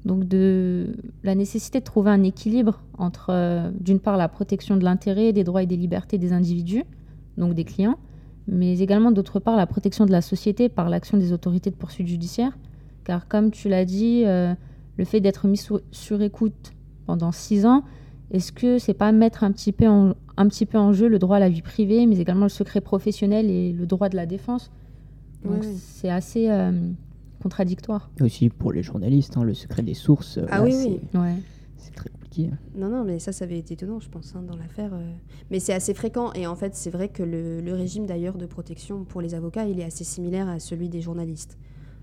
Donc 0.05 0.27
de 0.27 0.95
la 1.23 1.35
nécessité 1.35 1.79
de 1.79 1.83
trouver 1.83 2.09
un 2.09 2.23
équilibre 2.23 2.81
entre, 2.97 3.27
euh, 3.29 3.69
d'une 3.79 3.99
part, 3.99 4.17
la 4.17 4.27
protection 4.27 4.77
de 4.77 4.83
l'intérêt, 4.83 5.33
des 5.33 5.43
droits 5.43 5.61
et 5.61 5.67
des 5.67 5.77
libertés 5.77 6.17
des 6.17 6.33
individus, 6.33 6.83
donc 7.37 7.53
des 7.53 7.65
clients, 7.65 7.97
mais 8.51 8.79
également, 8.79 9.11
d'autre 9.11 9.39
part, 9.39 9.55
la 9.55 9.67
protection 9.67 10.05
de 10.05 10.11
la 10.11 10.21
société 10.21 10.69
par 10.69 10.89
l'action 10.89 11.17
des 11.17 11.33
autorités 11.33 11.69
de 11.69 11.75
poursuite 11.75 12.07
judiciaire. 12.07 12.57
Car 13.03 13.27
comme 13.27 13.51
tu 13.51 13.69
l'as 13.69 13.85
dit, 13.85 14.23
euh, 14.25 14.53
le 14.97 15.05
fait 15.05 15.21
d'être 15.21 15.47
mis 15.47 15.57
sur, 15.57 15.81
sur 15.91 16.21
écoute 16.21 16.73
pendant 17.05 17.31
six 17.31 17.65
ans, 17.65 17.83
est-ce 18.31 18.51
que 18.51 18.77
c'est 18.77 18.93
pas 18.93 19.11
mettre 19.11 19.43
un 19.43 19.51
petit, 19.51 19.71
peu 19.71 19.87
en, 19.87 20.13
un 20.37 20.47
petit 20.47 20.65
peu 20.65 20.77
en 20.77 20.93
jeu 20.93 21.07
le 21.07 21.17
droit 21.17 21.37
à 21.37 21.39
la 21.39 21.49
vie 21.49 21.61
privée, 21.61 22.05
mais 22.05 22.19
également 22.19 22.43
le 22.45 22.49
secret 22.49 22.81
professionnel 22.81 23.49
et 23.49 23.71
le 23.71 23.85
droit 23.85 24.09
de 24.09 24.15
la 24.15 24.25
défense? 24.25 24.71
Donc 25.43 25.63
c'est 25.63 26.09
assez 26.09 26.49
euh, 26.49 26.71
contradictoire. 27.41 28.09
Et 28.19 28.23
aussi 28.23 28.49
pour 28.49 28.71
les 28.71 28.83
journalistes, 28.83 29.37
hein, 29.37 29.43
le 29.43 29.53
secret 29.53 29.81
des 29.81 29.93
sources, 29.93 30.37
euh, 30.37 30.45
Ah 30.49 30.57
là, 30.59 30.63
oui, 30.65 30.73
c'est 30.73 30.89
oui. 30.89 30.99
Ouais. 31.19 31.35
Non, 32.75 32.89
non, 32.89 33.03
mais 33.03 33.19
ça, 33.19 33.31
ça 33.31 33.45
avait 33.45 33.57
été 33.57 33.73
étonnant, 33.73 33.99
je 33.99 34.09
pense, 34.09 34.35
hein, 34.35 34.43
dans 34.43 34.55
l'affaire. 34.55 34.93
euh. 34.93 35.13
Mais 35.51 35.59
c'est 35.59 35.73
assez 35.73 35.93
fréquent. 35.93 36.31
Et 36.33 36.47
en 36.47 36.55
fait, 36.55 36.75
c'est 36.75 36.89
vrai 36.89 37.09
que 37.09 37.23
le, 37.23 37.73
régime, 37.73 38.05
d'ailleurs, 38.05 38.37
de 38.37 38.45
protection 38.45 39.03
pour 39.03 39.21
les 39.21 39.35
avocats, 39.35 39.65
il 39.65 39.79
est 39.79 39.83
assez 39.83 40.03
similaire 40.03 40.47
à 40.47 40.59
celui 40.59 40.89
des 40.89 41.01
journalistes. 41.01 41.57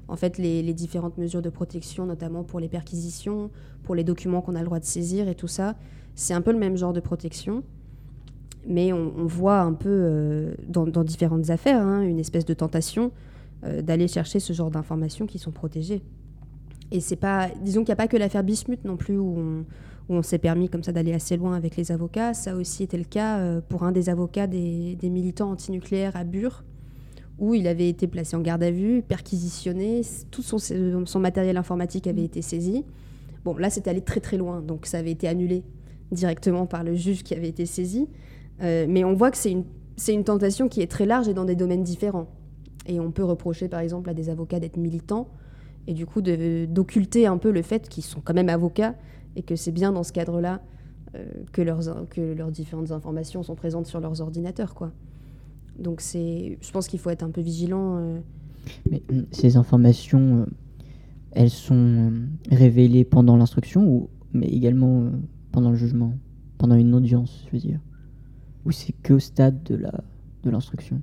En 0.08 0.16
fait, 0.16 0.38
les, 0.38 0.62
différentes 0.74 1.18
mesures 1.18 1.42
de 1.42 1.50
protection, 1.50 2.06
notamment 2.06 2.44
pour 2.44 2.60
les 2.60 2.68
perquisitions, 2.68 3.50
pour 3.82 3.94
les 3.94 4.04
documents 4.04 4.40
qu'on 4.40 4.54
a 4.54 4.60
le 4.60 4.66
droit 4.66 4.80
de 4.80 4.84
saisir 4.84 5.28
et 5.28 5.34
tout 5.34 5.48
ça, 5.48 5.74
c'est 6.14 6.34
un 6.34 6.40
peu 6.40 6.52
le 6.52 6.58
même 6.58 6.76
genre 6.76 6.92
de 6.92 7.00
protection. 7.00 7.62
Mais 8.68 8.92
on, 8.92 9.26
voit 9.26 9.60
un 9.60 9.74
peu 9.74 9.88
euh, 9.88 10.54
dans, 10.68 10.86
dans 10.86 11.04
différentes 11.04 11.50
affaires 11.50 11.80
hein, 11.80 12.02
une 12.02 12.18
espèce 12.18 12.44
de 12.44 12.54
tentation 12.54 13.12
euh, 13.64 13.80
d'aller 13.80 14.08
chercher 14.08 14.40
ce 14.40 14.52
genre 14.52 14.70
d'informations 14.70 15.26
qui 15.26 15.38
sont 15.38 15.52
protégées. 15.52 16.02
Et 16.90 17.00
c'est 17.00 17.16
pas, 17.16 17.48
disons 17.62 17.80
qu'il 17.80 17.88
n'y 17.88 17.94
a 17.94 17.96
pas 17.96 18.08
que 18.08 18.16
l'affaire 18.16 18.44
Bismuth 18.44 18.84
non 18.84 18.96
plus 18.96 19.18
où 19.18 19.34
on, 19.38 19.64
où 20.08 20.14
on 20.14 20.22
s'est 20.22 20.38
permis 20.38 20.68
comme 20.68 20.82
ça 20.82 20.92
d'aller 20.92 21.12
assez 21.12 21.36
loin 21.36 21.54
avec 21.54 21.76
les 21.76 21.92
avocats. 21.92 22.34
Ça 22.34 22.56
aussi 22.56 22.84
été 22.84 22.96
le 22.96 23.04
cas 23.04 23.38
euh, 23.38 23.60
pour 23.66 23.82
un 23.82 23.92
des 23.92 24.08
avocats 24.08 24.46
des, 24.46 24.96
militants 25.02 25.50
antinucléaires 25.50 26.16
à 26.16 26.24
Bure, 26.24 26.64
où 27.38 27.54
il 27.54 27.66
avait 27.66 27.88
été 27.88 28.06
placé 28.06 28.36
en 28.36 28.40
garde 28.40 28.62
à 28.62 28.70
vue, 28.70 29.02
perquisitionné, 29.02 30.02
tout 30.30 30.42
son, 30.42 30.58
son 30.58 31.20
matériel 31.20 31.56
informatique 31.56 32.06
avait 32.06 32.24
été 32.24 32.40
saisi. 32.42 32.84
Bon, 33.44 33.56
là, 33.56 33.70
c'était 33.70 33.90
allé 33.90 34.00
très 34.00 34.20
très 34.20 34.36
loin, 34.36 34.60
donc 34.60 34.86
ça 34.86 34.98
avait 34.98 35.12
été 35.12 35.28
annulé 35.28 35.62
directement 36.12 36.66
par 36.66 36.84
le 36.84 36.94
juge 36.94 37.22
qui 37.22 37.34
avait 37.34 37.48
été 37.48 37.66
saisi. 37.66 38.08
Euh, 38.62 38.86
mais 38.88 39.04
on 39.04 39.14
voit 39.14 39.30
que 39.30 39.36
c'est 39.36 39.50
une, 39.50 40.24
tentation 40.24 40.68
qui 40.68 40.80
est 40.80 40.90
très 40.90 41.06
large 41.06 41.28
et 41.28 41.34
dans 41.34 41.44
des 41.44 41.56
domaines 41.56 41.82
différents. 41.82 42.28
Et 42.86 43.00
on 43.00 43.10
peut 43.10 43.24
reprocher 43.24 43.68
par 43.68 43.80
exemple 43.80 44.08
à 44.10 44.14
des 44.14 44.30
avocats 44.30 44.60
d'être 44.60 44.76
militants 44.76 45.28
et 45.88 45.94
du 45.94 46.06
coup 46.06 46.20
d'occulter 46.20 47.26
un 47.26 47.38
peu 47.38 47.50
le 47.50 47.62
fait 47.62 47.88
qu'ils 47.88 48.04
sont 48.04 48.20
quand 48.20 48.34
même 48.34 48.48
avocats 48.48 48.94
et 49.36 49.42
que 49.42 49.54
c'est 49.54 49.72
bien 49.72 49.92
dans 49.92 50.02
ce 50.02 50.12
cadre-là 50.12 50.60
euh, 51.14 51.24
que, 51.52 51.62
leurs, 51.62 52.08
que 52.08 52.20
leurs 52.20 52.50
différentes 52.50 52.90
informations 52.90 53.42
sont 53.42 53.54
présentes 53.54 53.86
sur 53.86 54.00
leurs 54.00 54.20
ordinateurs. 54.20 54.74
Quoi. 54.74 54.92
Donc 55.78 56.00
c'est, 56.00 56.58
je 56.60 56.70
pense 56.72 56.88
qu'il 56.88 56.98
faut 56.98 57.10
être 57.10 57.22
un 57.22 57.30
peu 57.30 57.40
vigilant. 57.40 57.98
euh. 57.98 58.18
Mais 58.90 59.02
mm, 59.10 59.22
ces 59.30 59.56
informations, 59.56 60.40
euh, 60.40 60.46
elles 61.32 61.50
sont 61.50 62.12
révélées 62.50 63.04
pendant 63.04 63.36
l'instruction, 63.36 63.86
ou 63.86 64.08
mais 64.32 64.46
également 64.46 65.10
pendant 65.52 65.70
le 65.70 65.76
jugement, 65.76 66.14
pendant 66.58 66.74
une 66.74 66.94
audience, 66.94 67.44
je 67.46 67.52
veux 67.52 67.62
dire? 67.62 67.80
Ou 68.64 68.72
c'est 68.72 68.92
que 68.92 69.14
au 69.14 69.18
stade 69.18 69.62
de 69.62 69.76
la 69.76 70.02
de 70.42 70.50
l'instruction? 70.50 71.00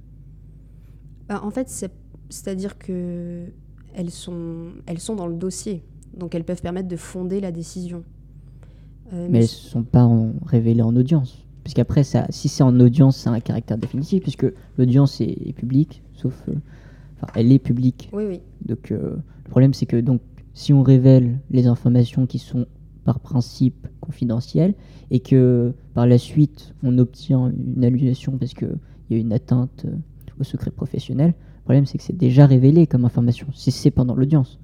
Bah, 1.27 1.41
en 1.43 1.51
fait, 1.51 1.69
c'est, 1.69 1.91
c'est-à-dire 2.29 2.77
que 2.77 3.45
elles 3.93 4.11
sont, 4.11 4.71
elles 4.87 4.99
sont 4.99 5.15
dans 5.15 5.27
le 5.27 5.35
dossier, 5.35 5.83
donc 6.17 6.33
elles 6.33 6.43
peuvent 6.43 6.61
permettre 6.61 6.87
de 6.87 6.95
fonder 6.95 7.39
la 7.39 7.51
décision. 7.51 8.03
Euh, 9.11 9.27
Mais 9.29 9.39
elles 9.39 9.43
ne 9.43 9.47
sont 9.47 9.83
pas 9.83 10.03
en- 10.03 10.33
révélées 10.45 10.81
en 10.81 10.95
audience. 10.95 11.45
Parce 11.63 11.73
qu'après, 11.73 12.03
ça, 12.03 12.25
si 12.29 12.49
c'est 12.49 12.63
en 12.63 12.79
audience, 12.79 13.17
ça 13.17 13.31
a 13.31 13.33
un 13.33 13.39
caractère 13.39 13.77
définitif, 13.77 14.21
puisque 14.21 14.45
l'audience 14.77 15.19
est, 15.21 15.37
est 15.45 15.53
publique, 15.53 16.03
sauf. 16.13 16.33
euh, 16.49 16.53
Enfin, 17.15 17.31
elle 17.35 17.51
est 17.51 17.59
publique. 17.59 18.09
Oui, 18.11 18.23
oui. 18.27 18.39
Donc, 18.65 18.91
euh, 18.91 19.15
le 19.45 19.49
problème, 19.49 19.73
c'est 19.73 19.85
que 19.85 19.95
donc, 19.97 20.19
si 20.53 20.73
on 20.73 20.83
révèle 20.83 21.39
les 21.51 21.67
informations 21.67 22.25
qui 22.25 22.37
sont 22.37 22.65
par 23.05 23.19
principe 23.19 23.87
confidentielles, 24.01 24.73
et 25.11 25.19
que 25.19 25.73
par 25.93 26.05
la 26.07 26.17
suite, 26.17 26.73
on 26.83 26.97
obtient 26.97 27.51
une 27.75 27.83
annulation 27.85 28.37
parce 28.37 28.53
qu'il 28.53 28.77
y 29.09 29.15
a 29.15 29.17
une 29.17 29.31
atteinte 29.33 29.85
euh, 29.85 29.95
au 30.39 30.43
secret 30.43 30.71
professionnel, 30.71 31.29
le 31.29 31.61
problème, 31.63 31.85
c'est 31.85 31.97
que 31.97 32.03
c'est 32.03 32.17
déjà 32.17 32.45
révélé 32.45 32.87
comme 32.87 33.05
information, 33.05 33.47
si 33.53 33.71
c'est 33.71 33.91
pendant 33.91 34.15
l'audience. 34.15 34.59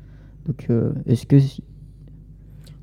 Donc, 0.47 0.67
est-ce 1.05 1.25
que. 1.25 1.37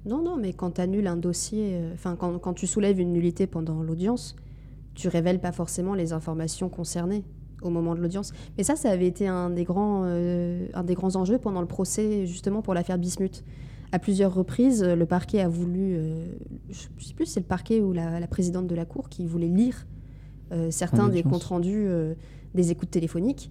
Non, 0.06 0.22
non, 0.22 0.36
mais 0.36 0.52
quand 0.52 0.72
tu 0.72 0.80
annules 0.80 1.08
un 1.08 1.16
dossier, 1.16 1.72
euh, 1.74 1.92
enfin 1.92 2.14
quand, 2.14 2.38
quand 2.38 2.54
tu 2.54 2.68
soulèves 2.68 3.00
une 3.00 3.12
nullité 3.12 3.48
pendant 3.48 3.82
l'audience, 3.82 4.36
tu 4.94 5.08
révèles 5.08 5.40
pas 5.40 5.50
forcément 5.50 5.94
les 5.94 6.12
informations 6.12 6.68
concernées 6.68 7.24
au 7.60 7.70
moment 7.70 7.96
de 7.96 8.00
l'audience. 8.00 8.32
Mais 8.56 8.62
ça, 8.62 8.76
ça 8.76 8.90
avait 8.90 9.08
été 9.08 9.26
un 9.26 9.50
des 9.50 9.64
grands, 9.64 10.04
euh, 10.04 10.68
un 10.74 10.84
des 10.84 10.94
grands 10.94 11.16
enjeux 11.16 11.38
pendant 11.38 11.60
le 11.60 11.66
procès, 11.66 12.24
justement 12.24 12.62
pour 12.62 12.72
l'affaire 12.72 12.98
Bismuth. 12.98 13.44
À 13.90 13.98
plusieurs 13.98 14.32
reprises, 14.32 14.82
le 14.84 15.06
parquet 15.06 15.40
a 15.40 15.48
voulu, 15.48 15.96
euh, 15.96 16.26
je 16.70 16.86
ne 16.96 17.02
sais 17.02 17.14
plus 17.14 17.26
si 17.26 17.32
c'est 17.32 17.40
le 17.40 17.46
parquet 17.46 17.80
ou 17.80 17.92
la, 17.92 18.20
la 18.20 18.26
présidente 18.28 18.68
de 18.68 18.74
la 18.74 18.84
cour 18.84 19.08
qui 19.08 19.26
voulait 19.26 19.48
lire 19.48 19.86
certains 20.70 21.08
des 21.08 21.24
comptes 21.24 21.42
rendus 21.42 21.88
des 22.54 22.70
écoutes 22.70 22.92
téléphoniques. 22.92 23.50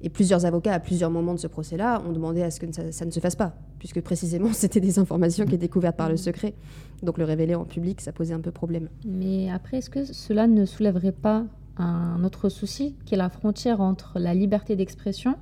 Et 0.00 0.10
plusieurs 0.10 0.46
avocats, 0.46 0.72
à 0.72 0.80
plusieurs 0.80 1.10
moments 1.10 1.34
de 1.34 1.40
ce 1.40 1.48
procès-là, 1.48 2.02
ont 2.06 2.12
demandé 2.12 2.42
à 2.42 2.50
ce 2.50 2.60
que 2.60 2.72
ça, 2.72 2.92
ça 2.92 3.04
ne 3.04 3.10
se 3.10 3.20
fasse 3.20 3.34
pas, 3.34 3.54
puisque 3.78 4.00
précisément, 4.00 4.48
c'était 4.52 4.80
des 4.80 4.98
informations 4.98 5.44
qui 5.44 5.54
étaient 5.54 5.68
couvertes 5.68 5.96
par 5.96 6.08
le 6.08 6.16
secret. 6.16 6.54
Donc 7.02 7.18
le 7.18 7.24
révéler 7.24 7.54
en 7.54 7.64
public, 7.64 8.00
ça 8.00 8.12
posait 8.12 8.34
un 8.34 8.40
peu 8.40 8.50
problème. 8.50 8.88
Mais 9.04 9.50
après, 9.50 9.78
est-ce 9.78 9.90
que 9.90 10.04
cela 10.04 10.46
ne 10.46 10.64
soulèverait 10.64 11.12
pas 11.12 11.44
un 11.76 12.22
autre 12.24 12.48
souci, 12.48 12.96
qui 13.04 13.14
est 13.14 13.18
la 13.18 13.28
frontière 13.28 13.80
entre 13.80 14.18
la 14.18 14.34
liberté 14.34 14.76
d'expression, 14.76 15.36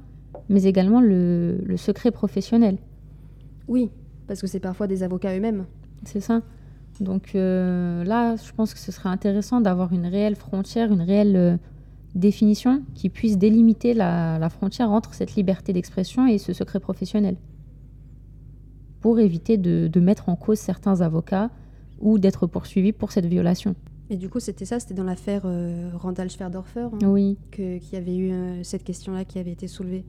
mais 0.48 0.64
également 0.64 1.00
le, 1.00 1.58
le 1.64 1.76
secret 1.76 2.10
professionnel? 2.10 2.78
Oui, 3.68 3.90
parce 4.26 4.40
que 4.40 4.46
c'est 4.46 4.60
parfois 4.60 4.86
des 4.86 5.02
avocats 5.02 5.34
eux-mêmes. 5.36 5.64
C'est 6.04 6.20
ça 6.20 6.42
Donc 7.00 7.32
euh, 7.34 8.04
là, 8.04 8.36
je 8.36 8.52
pense 8.52 8.74
que 8.74 8.80
ce 8.80 8.92
serait 8.92 9.08
intéressant 9.08 9.60
d'avoir 9.60 9.92
une 9.92 10.06
réelle 10.06 10.36
frontière, 10.36 10.92
une 10.92 11.02
réelle 11.02 11.36
euh, 11.36 11.56
définition 12.18 12.82
qui 12.94 13.08
puisse 13.08 13.38
délimiter 13.38 13.94
la, 13.94 14.38
la 14.38 14.48
frontière 14.48 14.90
entre 14.90 15.14
cette 15.14 15.34
liberté 15.36 15.72
d'expression 15.72 16.26
et 16.26 16.38
ce 16.38 16.52
secret 16.52 16.80
professionnel. 16.80 17.36
Pour 19.00 19.20
éviter 19.20 19.56
de, 19.56 19.88
de 19.88 20.00
mettre 20.00 20.28
en 20.28 20.36
cause 20.36 20.58
certains 20.58 21.00
avocats 21.00 21.50
ou 22.00 22.18
d'être 22.18 22.46
poursuivis 22.46 22.92
pour 22.92 23.12
cette 23.12 23.26
violation. 23.26 23.74
Et 24.10 24.16
du 24.16 24.28
coup, 24.28 24.40
c'était 24.40 24.64
ça, 24.64 24.78
c'était 24.80 24.94
dans 24.94 25.04
l'affaire 25.04 25.42
euh, 25.44 25.90
Randall 25.94 26.30
Schwerdorfer 26.30 26.88
hein, 26.92 26.98
Oui, 27.08 27.36
qu'il 27.50 27.80
y 27.92 27.96
avait 27.96 28.16
eu 28.16 28.30
euh, 28.32 28.62
cette 28.62 28.84
question-là 28.84 29.24
qui 29.24 29.38
avait 29.38 29.52
été 29.52 29.66
soulevée. 29.68 30.04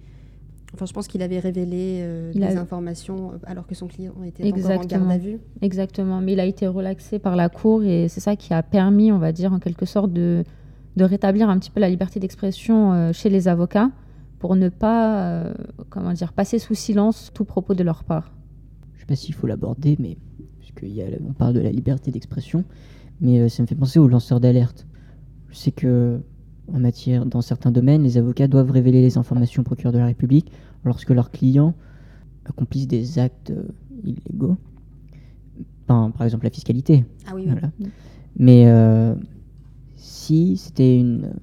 Enfin, 0.74 0.86
je 0.86 0.94
pense 0.94 1.08
qu'il 1.08 1.22
avait 1.22 1.40
révélé 1.40 2.00
euh, 2.02 2.34
des 2.34 2.44
a- 2.44 2.60
informations 2.60 3.32
euh, 3.32 3.38
alors 3.46 3.66
que 3.66 3.74
son 3.74 3.88
client 3.88 4.14
était 4.26 4.44
encore 4.52 4.72
en 4.72 4.86
garde 4.86 5.12
à 5.12 5.18
vue. 5.18 5.40
exactement. 5.62 6.20
Mais 6.22 6.34
il 6.34 6.40
a 6.40 6.46
été 6.46 6.68
relaxé 6.68 7.20
par 7.20 7.36
la 7.36 7.50
Cour 7.50 7.84
et 7.84 8.08
c'est 8.10 8.20
ça 8.20 8.36
qui 8.36 8.54
a 8.54 8.62
permis, 8.64 9.12
on 9.12 9.18
va 9.20 9.32
dire, 9.32 9.52
en 9.54 9.60
quelque 9.60 9.86
sorte, 9.86 10.12
de, 10.14 10.44
de 10.98 11.04
rétablir 11.04 11.50
un 11.50 11.58
petit 11.60 11.72
peu 11.72 11.80
la 11.80 11.90
liberté 11.90 12.20
d'expression 12.20 12.92
euh, 12.92 13.14
chez 13.14 13.30
les 13.30 13.48
avocats 13.48 13.92
pour 14.40 14.56
ne 14.56 14.70
pas, 14.70 15.22
euh, 15.22 15.54
comment 15.90 16.12
dire, 16.12 16.34
passer 16.34 16.60
sous 16.60 16.76
silence 16.76 17.32
tout 17.34 17.46
propos 17.46 17.76
de 17.76 17.84
leur 17.84 18.04
part. 18.04 18.34
Je 18.96 19.02
sais 19.02 19.06
pas 19.06 19.16
s'il 19.16 19.34
faut 19.34 19.48
l'aborder, 19.48 19.96
mais. 20.00 20.18
Parce 20.60 20.72
qu'on 20.72 21.34
parle 21.34 21.54
de 21.54 21.60
la 21.60 21.72
liberté 21.72 22.12
d'expression, 22.12 22.64
mais 23.22 23.40
euh, 23.40 23.50
ça 23.50 23.64
me 23.64 23.68
fait 23.68 23.76
penser 23.76 24.00
aux 24.00 24.08
lanceurs 24.08 24.40
d'alerte. 24.40 24.86
Je 25.50 25.56
sais 25.56 25.72
que. 25.72 26.20
En 26.74 26.80
matière, 26.80 27.26
dans 27.26 27.40
certains 27.40 27.72
domaines, 27.72 28.04
les 28.04 28.18
avocats 28.18 28.50
doivent 28.50 28.72
révéler 28.72 29.02
les 29.02 29.18
informations 29.18 29.62
au 29.62 29.64
procureur 29.64 29.94
de 29.94 30.00
la 30.00 30.08
République 30.08 30.52
lorsque 30.84 31.12
leurs 31.12 31.32
clients 31.32 31.74
accomplissent 32.44 32.90
des 32.90 33.20
actes 33.20 33.54
illégaux. 34.04 34.58
Enfin, 35.88 36.12
par 36.12 36.26
exemple, 36.26 36.44
la 36.44 36.50
fiscalité. 36.50 37.06
Ah 37.26 37.32
oui, 37.36 37.44
oui. 37.46 37.52
Voilà. 37.54 37.68
Mm. 37.80 37.86
Mais 38.38 38.68
euh, 38.68 39.16
c'était 40.58 40.98
une, 40.98 41.34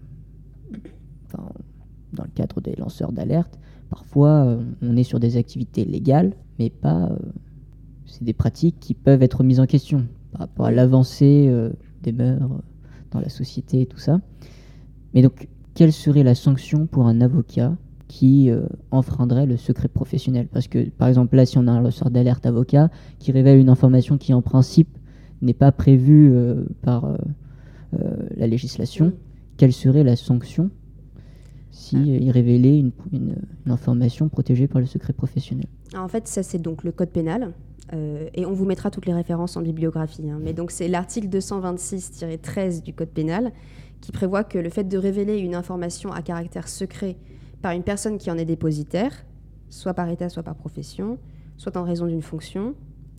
dans 2.12 2.24
le 2.24 2.30
cadre 2.34 2.60
des 2.60 2.74
lanceurs 2.76 3.12
d'alerte, 3.12 3.58
parfois 3.90 4.58
on 4.82 4.96
est 4.96 5.02
sur 5.02 5.20
des 5.20 5.36
activités 5.36 5.84
légales, 5.84 6.32
mais 6.58 6.70
pas. 6.70 7.10
c'est 8.06 8.24
des 8.24 8.32
pratiques 8.32 8.76
qui 8.80 8.94
peuvent 8.94 9.22
être 9.22 9.42
mises 9.42 9.60
en 9.60 9.66
question 9.66 10.06
par 10.32 10.42
rapport 10.42 10.66
à 10.66 10.70
l'avancée 10.70 11.52
des 12.02 12.12
mœurs 12.12 12.50
dans 13.10 13.20
la 13.20 13.28
société 13.28 13.80
et 13.80 13.86
tout 13.86 13.98
ça. 13.98 14.20
Mais 15.14 15.22
donc, 15.22 15.48
quelle 15.74 15.92
serait 15.92 16.22
la 16.22 16.34
sanction 16.34 16.86
pour 16.86 17.06
un 17.06 17.20
avocat 17.20 17.76
qui 18.08 18.50
euh, 18.50 18.66
enfreindrait 18.90 19.46
le 19.46 19.56
secret 19.56 19.88
professionnel? 19.88 20.48
Parce 20.52 20.68
que, 20.68 20.88
par 20.90 21.08
exemple, 21.08 21.36
là, 21.36 21.46
si 21.46 21.56
on 21.58 21.66
a 21.66 21.72
un 21.72 21.82
ressort 21.82 22.10
d'alerte 22.10 22.44
avocat 22.46 22.90
qui 23.18 23.32
révèle 23.32 23.58
une 23.58 23.68
information 23.68 24.18
qui, 24.18 24.34
en 24.34 24.42
principe, 24.42 24.98
n'est 25.40 25.54
pas 25.54 25.72
prévue 25.72 26.32
euh, 26.32 26.64
par 26.82 27.06
euh, 27.06 27.16
la 28.36 28.46
législation, 28.46 29.12
quelle 29.56 29.72
serait 29.72 30.04
la 30.04 30.16
sanction 30.16 30.70
si 31.70 31.96
ah. 31.96 32.16
il 32.20 32.30
révélait 32.30 32.78
une, 32.78 32.92
information 33.66 34.28
protégée 34.28 34.68
par 34.68 34.80
le 34.80 34.86
secret 34.86 35.12
professionnel? 35.12 35.66
En 35.96 36.08
fait, 36.08 36.28
ça, 36.28 36.42
c'est 36.42 36.60
donc 36.60 36.84
le 36.84 36.92
code 36.92 37.10
pénal. 37.10 37.52
et 37.92 38.46
on 38.46 38.52
vous 38.52 38.64
mettra 38.64 38.90
toutes 38.90 39.06
les 39.06 39.14
références 39.14 39.56
en 39.56 39.62
bibliographie. 39.62 40.30
Hein. 40.30 40.40
mais 40.42 40.52
donc, 40.52 40.70
c'est 40.70 40.88
l'article 40.88 41.28
226-13 41.28 42.82
du 42.82 42.92
code 42.92 43.10
pénal 43.10 43.52
qui 44.00 44.12
prévoit 44.12 44.44
que 44.44 44.58
le 44.58 44.68
fait 44.68 44.84
de 44.84 44.98
révéler 44.98 45.38
une 45.38 45.54
information 45.54 46.12
à 46.12 46.20
caractère 46.20 46.68
secret 46.68 47.16
par 47.62 47.72
une 47.72 47.82
personne 47.82 48.18
qui 48.18 48.30
en 48.30 48.36
est 48.36 48.44
dépositaire, 48.44 49.24
soit 49.70 49.94
par 49.94 50.10
état, 50.10 50.28
soit 50.28 50.42
par 50.42 50.54
profession, 50.54 51.18
soit 51.56 51.78
en 51.78 51.84
raison 51.84 52.06
d'une 52.06 52.20
fonction, 52.20 52.74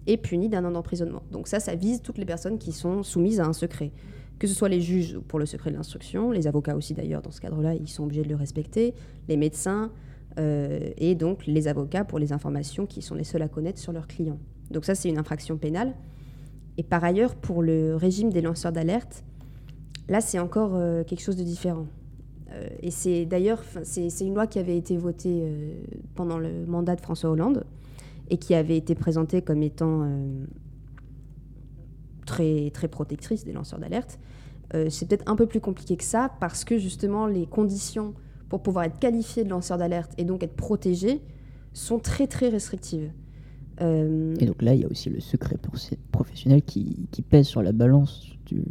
est 0.05 0.17
puni 0.17 0.47
d'un 0.47 0.63
an 0.65 0.69
d'emprisonnement. 0.69 1.23
Donc 1.31 1.47
ça, 1.47 1.59
ça 1.59 1.73
vise 1.73 2.03
toutes 2.03 2.19
les 2.19 2.25
personnes 2.25 2.59
qui 2.59 2.71
sont 2.71 3.01
soumises 3.01 3.39
à 3.39 3.47
un 3.47 3.53
secret. 3.53 3.91
Que 4.39 4.47
ce 4.47 4.53
soit 4.53 4.69
les 4.69 4.81
juges 4.81 5.17
pour 5.27 5.39
le 5.39 5.45
secret 5.45 5.71
de 5.71 5.75
l'instruction, 5.75 6.31
les 6.31 6.47
avocats 6.47 6.75
aussi 6.75 6.93
d'ailleurs, 6.93 7.21
dans 7.21 7.31
ce 7.31 7.39
cadre-là, 7.39 7.73
ils 7.73 7.87
sont 7.87 8.03
obligés 8.03 8.23
de 8.23 8.29
le 8.29 8.35
respecter, 8.35 8.93
les 9.29 9.37
médecins, 9.37 9.91
euh, 10.37 10.91
et 10.97 11.15
donc 11.15 11.45
les 11.47 11.67
avocats 11.67 12.03
pour 12.03 12.19
les 12.19 12.33
informations 12.33 12.85
qui 12.85 13.01
sont 13.01 13.15
les 13.15 13.23
seuls 13.23 13.41
à 13.41 13.47
connaître 13.47 13.79
sur 13.79 13.93
leurs 13.93 14.07
clients. 14.07 14.39
Donc 14.71 14.83
ça, 14.83 14.95
c'est 14.95 15.09
une 15.09 15.17
infraction 15.17 15.57
pénale. 15.57 15.93
Et 16.77 16.83
par 16.83 17.03
ailleurs, 17.03 17.35
pour 17.35 17.63
le 17.63 17.95
régime 17.95 18.31
des 18.31 18.41
lanceurs 18.41 18.73
d'alerte, 18.73 19.23
là, 20.09 20.19
c'est 20.19 20.39
encore 20.39 20.75
euh, 20.75 21.05
quelque 21.05 21.21
chose 21.21 21.37
de 21.37 21.43
différent. 21.43 21.87
Euh, 22.51 22.67
et 22.81 22.91
c'est 22.91 23.25
d'ailleurs, 23.25 23.63
c'est 23.83 24.09
une 24.19 24.35
loi 24.35 24.47
qui 24.47 24.59
avait 24.59 24.77
été 24.77 24.97
votée 24.97 25.49
pendant 26.15 26.37
le 26.37 26.65
mandat 26.65 26.97
de 26.97 27.01
François 27.01 27.29
Hollande 27.29 27.63
et 28.29 28.37
qui 28.37 28.53
avait 28.53 28.75
été 28.75 28.95
présentée 28.95 29.41
comme 29.41 29.63
étant 29.63 30.03
très, 32.25 32.71
très 32.71 32.87
protectrice 32.87 33.45
des 33.45 33.53
lanceurs 33.53 33.79
d'alerte. 33.79 34.19
c'est 34.89 35.07
peut-être 35.07 35.29
un 35.29 35.35
peu 35.35 35.45
plus 35.45 35.61
compliqué 35.61 35.95
que 35.95 36.03
ça 36.03 36.31
parce 36.39 36.65
que 36.65 36.77
justement 36.77 37.27
les 37.27 37.45
conditions 37.45 38.13
pour 38.49 38.61
pouvoir 38.61 38.85
être 38.85 38.99
qualifié 38.99 39.43
de 39.43 39.49
lanceur 39.49 39.77
d'alerte 39.77 40.11
et 40.17 40.25
donc 40.25 40.43
être 40.43 40.55
protégé 40.55 41.21
sont 41.73 41.99
très 41.99 42.27
très 42.27 42.49
restrictives. 42.49 43.11
Et 43.79 44.45
donc 44.45 44.61
là, 44.61 44.73
il 44.73 44.81
y 44.81 44.85
a 44.85 44.87
aussi 44.87 45.09
le 45.09 45.19
secret 45.19 45.57
professionnel 46.11 46.61
qui, 46.61 47.07
qui 47.11 47.21
pèse 47.21 47.45
sur 47.45 47.61
la 47.61 47.73
balance 47.73 48.31
du, 48.45 48.63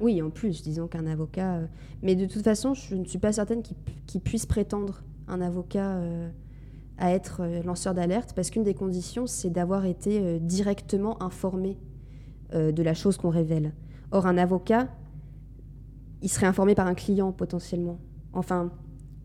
oui, 0.00 0.20
en 0.20 0.30
plus, 0.30 0.62
disons 0.62 0.86
qu'un 0.86 1.06
avocat. 1.06 1.56
Euh, 1.56 1.66
mais 2.02 2.14
de 2.14 2.26
toute 2.26 2.42
façon, 2.42 2.74
je 2.74 2.94
ne 2.94 3.04
suis 3.04 3.18
pas 3.18 3.32
certaine 3.32 3.62
qu'il 4.06 4.20
puisse 4.20 4.46
prétendre 4.46 5.02
un 5.26 5.40
avocat 5.40 5.96
euh, 5.96 6.28
à 6.98 7.12
être 7.12 7.40
euh, 7.40 7.62
lanceur 7.62 7.94
d'alerte, 7.94 8.32
parce 8.34 8.50
qu'une 8.50 8.62
des 8.62 8.74
conditions, 8.74 9.26
c'est 9.26 9.50
d'avoir 9.50 9.86
été 9.86 10.38
directement 10.40 11.22
informé 11.22 11.78
de 12.52 12.82
la 12.82 12.94
chose 12.94 13.16
qu'on 13.16 13.30
révèle. 13.30 13.72
Or, 14.10 14.26
un 14.26 14.38
avocat, 14.38 14.88
il 16.22 16.28
serait 16.28 16.46
informé 16.46 16.74
par 16.74 16.86
un 16.86 16.94
client 16.94 17.32
potentiellement. 17.32 17.98
Enfin, 18.32 18.70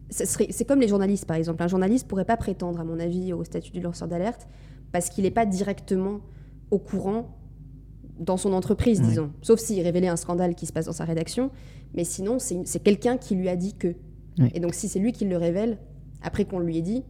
c'est 0.09 0.65
comme 0.65 0.81
les 0.81 0.87
journalistes, 0.87 1.25
par 1.25 1.37
exemple. 1.37 1.63
Un 1.63 1.67
journaliste 1.67 2.07
pourrait 2.07 2.25
pas 2.25 2.37
prétendre, 2.37 2.79
à 2.79 2.83
mon 2.83 2.99
avis, 2.99 3.33
au 3.33 3.43
statut 3.43 3.71
du 3.71 3.79
lanceur 3.79 4.07
d'alerte, 4.07 4.47
parce 4.91 5.09
qu'il 5.09 5.23
n'est 5.23 5.31
pas 5.31 5.45
directement 5.45 6.19
au 6.69 6.79
courant 6.79 7.37
dans 8.19 8.37
son 8.37 8.53
entreprise, 8.53 9.01
disons. 9.01 9.31
Sauf 9.41 9.59
s'il 9.59 9.81
révélait 9.81 10.09
un 10.09 10.15
scandale 10.15 10.53
qui 10.53 10.65
se 10.65 10.73
passe 10.73 10.85
dans 10.85 10.91
sa 10.91 11.05
rédaction. 11.05 11.49
Mais 11.93 12.03
sinon, 12.03 12.37
c'est 12.39 12.83
quelqu'un 12.83 13.17
qui 13.17 13.35
lui 13.35 13.49
a 13.49 13.55
dit 13.55 13.73
que. 13.73 13.95
Et 14.53 14.59
donc, 14.59 14.73
si 14.73 14.87
c'est 14.87 14.99
lui 14.99 15.11
qui 15.11 15.25
le 15.25 15.37
révèle, 15.37 15.77
après 16.21 16.45
qu'on 16.45 16.59
lui 16.59 16.77
ait 16.77 16.81
dit, 16.81 17.03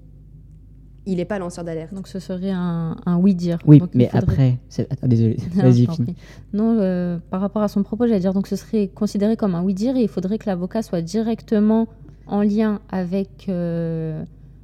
il 1.06 1.18
n'est 1.18 1.26
pas 1.26 1.40
lanceur 1.40 1.64
d'alerte. 1.64 1.94
Donc, 1.94 2.08
ce 2.08 2.20
serait 2.20 2.52
un, 2.52 2.96
oui-dire. 3.20 3.58
Oui, 3.66 3.82
mais 3.94 4.10
après. 4.14 4.60
désolé, 5.04 5.38
vas-y, 5.56 5.88
finis. 5.88 6.16
Non, 6.54 6.78
euh, 6.80 7.18
par 7.30 7.42
rapport 7.42 7.64
à 7.64 7.68
son 7.68 7.84
propos, 7.84 8.08
j'allais 8.08 8.20
dire, 8.20 8.34
donc 8.34 8.48
ce 8.48 8.56
serait 8.56 8.88
considéré 8.88 9.36
comme 9.36 9.56
un 9.56 9.64
oui-dire 9.64 9.96
et 9.98 10.02
il 10.02 10.10
faudrait 10.10 10.38
que 10.38 10.48
l'avocat 10.48 10.82
soit 10.82 11.02
directement 11.02 11.88
en 12.28 12.44
lien 12.44 12.82
avec, 12.90 13.48
euh, 13.50 14.24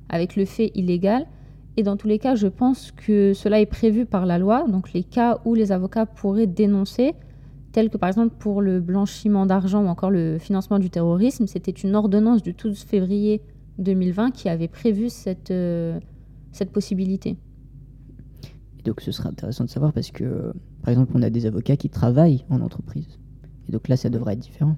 avec 0.10 0.36
le 0.36 0.46
fait 0.46 0.72
illégal 0.76 1.26
et 1.78 1.84
dans 1.84 1.96
tous 1.96 2.08
les 2.08 2.18
cas, 2.18 2.34
je 2.34 2.48
pense 2.48 2.92
que 2.92 3.34
cela 3.34 3.62
est 3.62 3.68
prévu 3.68 4.06
par 4.06 4.26
la 4.26 4.40
loi. 4.40 4.66
Donc 4.68 4.94
les 4.94 5.04
cas 5.04 5.40
où 5.46 5.54
les 5.54 5.72
avocats 5.72 6.08
pourraient 6.08 6.48
dénoncer, 6.48 7.14
tels 7.72 7.92
que 7.92 7.98
par 7.98 8.10
exemple 8.10 8.36
pour 8.40 8.62
le 8.62 8.80
blanchiment 8.80 9.46
d'argent 9.46 9.84
ou 9.84 9.88
encore 9.88 10.10
le 10.10 10.40
financement 10.40 10.80
du 10.80 10.90
terrorisme, 10.90 11.46
c'était 11.46 11.72
une 11.72 11.96
ordonnance 11.96 12.42
du 12.42 12.54
12 12.54 12.80
février 12.84 13.42
2020 13.78 14.32
qui 14.32 14.50
avait 14.50 14.68
prévu 14.68 15.10
cette, 15.10 15.52
euh, 15.52 16.00
cette 16.58 16.72
possibilité. 16.72 17.38
Et 18.80 18.84
donc 18.84 19.02
ce 19.02 19.12
serait 19.12 19.30
intéressant 19.30 19.66
de 19.66 19.70
savoir 19.70 19.94
parce 19.94 20.12
que, 20.12 20.54
par 20.84 20.90
exemple, 20.90 21.12
on 21.16 21.22
a 21.22 21.30
des 21.30 21.46
avocats 21.46 21.78
qui 21.78 21.90
travaillent 21.90 22.46
en 22.50 22.62
entreprise. 22.62 23.20
Et 23.68 23.72
donc 23.72 23.88
là, 23.88 23.98
ça 23.98 24.10
devrait 24.10 24.34
être 24.34 24.40
différent. 24.40 24.78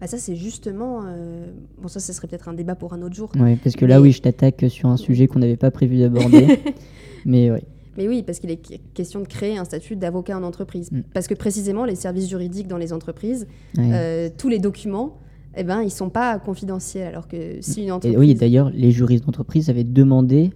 Bah, 0.00 0.08
ça, 0.08 0.18
c'est 0.18 0.34
justement. 0.34 1.02
Euh, 1.06 1.46
bon, 1.80 1.86
ça, 1.86 2.00
ce 2.00 2.12
serait 2.12 2.26
peut-être 2.26 2.48
un 2.48 2.54
débat 2.54 2.74
pour 2.74 2.92
un 2.92 3.02
autre 3.02 3.14
jour. 3.14 3.30
Oui, 3.38 3.54
parce 3.54 3.76
que 3.76 3.84
là, 3.84 4.00
oui, 4.00 4.10
je 4.10 4.20
t'attaque 4.20 4.64
sur 4.68 4.88
un 4.88 4.96
sujet 4.96 5.28
qu'on 5.28 5.38
n'avait 5.38 5.56
pas 5.56 5.70
prévu 5.70 5.98
d'aborder. 6.00 6.58
mais 7.24 7.52
oui. 7.52 7.60
Mais 7.96 8.08
oui, 8.08 8.24
parce 8.24 8.40
qu'il 8.40 8.50
est 8.50 8.80
question 8.94 9.20
de 9.20 9.28
créer 9.28 9.58
un 9.58 9.64
statut 9.64 9.94
d'avocat 9.94 10.36
en 10.36 10.42
entreprise. 10.42 10.90
Mm. 10.90 11.02
Parce 11.14 11.28
que 11.28 11.34
précisément, 11.34 11.84
les 11.84 11.94
services 11.94 12.28
juridiques 12.28 12.66
dans 12.66 12.78
les 12.78 12.92
entreprises, 12.92 13.46
euh, 13.78 14.28
tous 14.36 14.48
les 14.48 14.58
documents, 14.58 15.20
eh 15.54 15.64
ben, 15.64 15.82
ils 15.82 15.86
ne 15.86 15.90
sont 15.90 16.10
pas 16.10 16.38
confidentiels. 16.38 17.08
Alors 17.08 17.28
que 17.28 17.60
si 17.60 17.84
une 17.84 17.92
entreprise. 17.92 18.14
Et 18.14 18.18
oui, 18.18 18.34
d'ailleurs, 18.34 18.70
les 18.70 18.90
juristes 18.90 19.24
d'entreprise 19.24 19.68
avaient 19.70 19.84
demandé 19.84 20.50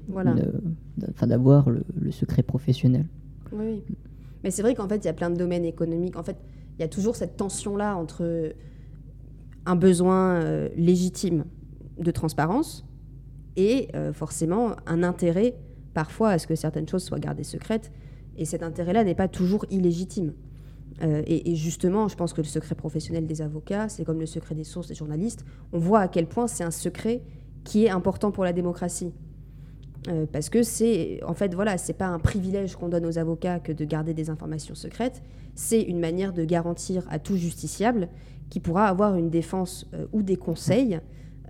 d'avoir 1.22 1.68
le, 1.68 1.82
le, 2.00 2.11
secret 2.11 2.42
professionnel. 2.42 3.06
Oui, 3.52 3.82
Mais 4.42 4.50
c'est 4.50 4.62
vrai 4.62 4.74
qu'en 4.74 4.88
fait, 4.88 4.96
il 4.96 5.04
y 5.04 5.09
a 5.11 5.12
plein 5.12 5.30
de 5.30 5.37
domaines 5.37 5.64
économiques. 5.64 6.16
En 6.16 6.22
fait, 6.22 6.37
il 6.78 6.82
y 6.82 6.85
a 6.85 6.88
toujours 6.88 7.16
cette 7.16 7.37
tension-là 7.37 7.96
entre 7.96 8.52
un 9.66 9.76
besoin 9.76 10.37
euh, 10.37 10.68
légitime 10.76 11.44
de 11.98 12.11
transparence 12.11 12.87
et 13.56 13.88
euh, 13.94 14.12
forcément 14.12 14.76
un 14.87 15.02
intérêt 15.02 15.56
parfois 15.94 16.30
à 16.30 16.38
ce 16.38 16.46
que 16.46 16.54
certaines 16.54 16.88
choses 16.88 17.04
soient 17.04 17.18
gardées 17.18 17.44
secrètes. 17.44 17.90
Et 18.37 18.44
cet 18.44 18.62
intérêt-là 18.62 19.02
n'est 19.02 19.14
pas 19.14 19.28
toujours 19.28 19.64
illégitime. 19.70 20.35
Euh, 21.02 21.22
et, 21.26 21.54
justement, 21.56 22.09
je 22.09 22.16
pense 22.16 22.32
que 22.32 22.40
le 22.40 22.46
secret 22.46 22.74
professionnel 22.74 23.26
des 23.26 23.42
avocats, 23.42 23.88
c'est 23.88 24.04
comme 24.04 24.20
le 24.20 24.26
secret 24.26 24.54
des 24.54 24.64
sources 24.64 24.88
des 24.88 24.94
journalistes. 24.94 25.44
On 25.72 25.78
voit 25.78 26.00
à 26.00 26.09
quel 26.09 26.26
point 26.26 26.46
c'est 26.46 26.64
un 26.64 26.70
secret 26.70 27.22
qui 27.64 27.85
est 27.85 27.90
important 27.90 28.30
pour 28.30 28.44
la 28.44 28.52
démocratie. 28.52 29.12
parce 30.32 30.48
que 30.50 30.62
c'est, 30.62 31.20
en 31.24 31.35
fait, 31.35 31.52
voilà, 31.54 31.78
c'est 31.78 31.92
pas 31.92 32.06
un 32.06 32.20
privilège 32.20 32.76
qu'on 32.76 32.88
donne 32.88 33.04
aux 33.04 33.18
avocats 33.18 33.59
que 33.59 33.72
de 33.72 33.85
garder 33.85 34.14
des 34.14 34.30
informations 34.30 34.74
secrètes. 34.74 35.22
C'est 35.54 35.82
une 35.82 35.98
manière 35.98 36.32
de 36.32 36.44
garantir 36.44 37.04
à 37.11 37.18
tout 37.18 37.37
justiciable 37.37 38.09
qui 38.50 38.61
pourra 38.61 38.87
avoir 38.87 39.16
une 39.16 39.30
défense 39.30 39.87
euh, 39.94 40.06
ou 40.12 40.22
des 40.22 40.37
conseils 40.37 41.00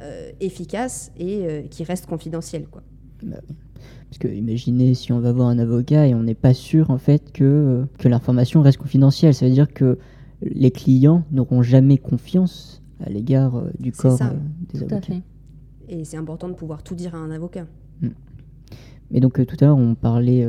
euh, 0.01 0.31
efficaces 0.41 1.13
et 1.17 1.47
euh, 1.47 1.63
qui 1.63 1.85
restent 1.85 2.07
confidentiels. 2.07 2.67
Quoi. 2.69 2.83
Parce 4.09 4.19
que 4.19 4.29
imaginez 4.29 4.95
si 4.95 5.13
on 5.13 5.21
va 5.21 5.33
voir 5.33 5.49
un 5.49 5.59
avocat 5.59 6.07
et 6.07 6.15
on 6.15 6.23
n'est 6.23 6.35
pas 6.35 6.55
sûr 6.55 6.91
en 6.91 6.99
fait 6.99 7.33
que, 7.33 7.85
que 7.99 8.09
l'information 8.09 8.63
reste 8.63 8.79
confidentielle. 8.79 9.35
Ça 9.35 9.47
veut 9.47 9.53
dire 9.53 9.73
que 9.73 9.99
les 10.43 10.71
clients 10.71 11.25
n'auront 11.33 11.63
jamais 11.63 11.99
confiance 11.99 12.83
à 13.01 13.11
l'égard 13.11 13.65
du 13.79 13.93
corps 13.93 14.19
des 14.73 14.83
avocats. 14.83 15.15
Et 15.89 16.05
c'est 16.05 16.17
important 16.17 16.49
de 16.49 16.55
pouvoir 16.55 16.83
tout 16.83 16.95
dire 16.95 17.15
à 17.15 17.19
un 17.19 17.31
avocat. 17.31 17.67
Hmm. 18.01 18.11
Mais 19.11 19.21
donc 19.21 19.45
tout 19.45 19.57
à 19.61 19.67
l'heure 19.67 19.77
on 19.77 19.95
parlait 19.95 20.49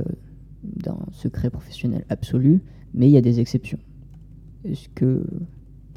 d'un 0.63 0.97
secret 1.11 1.49
professionnel 1.49 2.05
absolu, 2.09 2.61
mais 2.93 3.07
il 3.07 3.11
y 3.11 3.17
a 3.17 3.21
des 3.21 3.39
exceptions. 3.39 3.79
Est-ce 4.63 4.89
que 4.89 5.23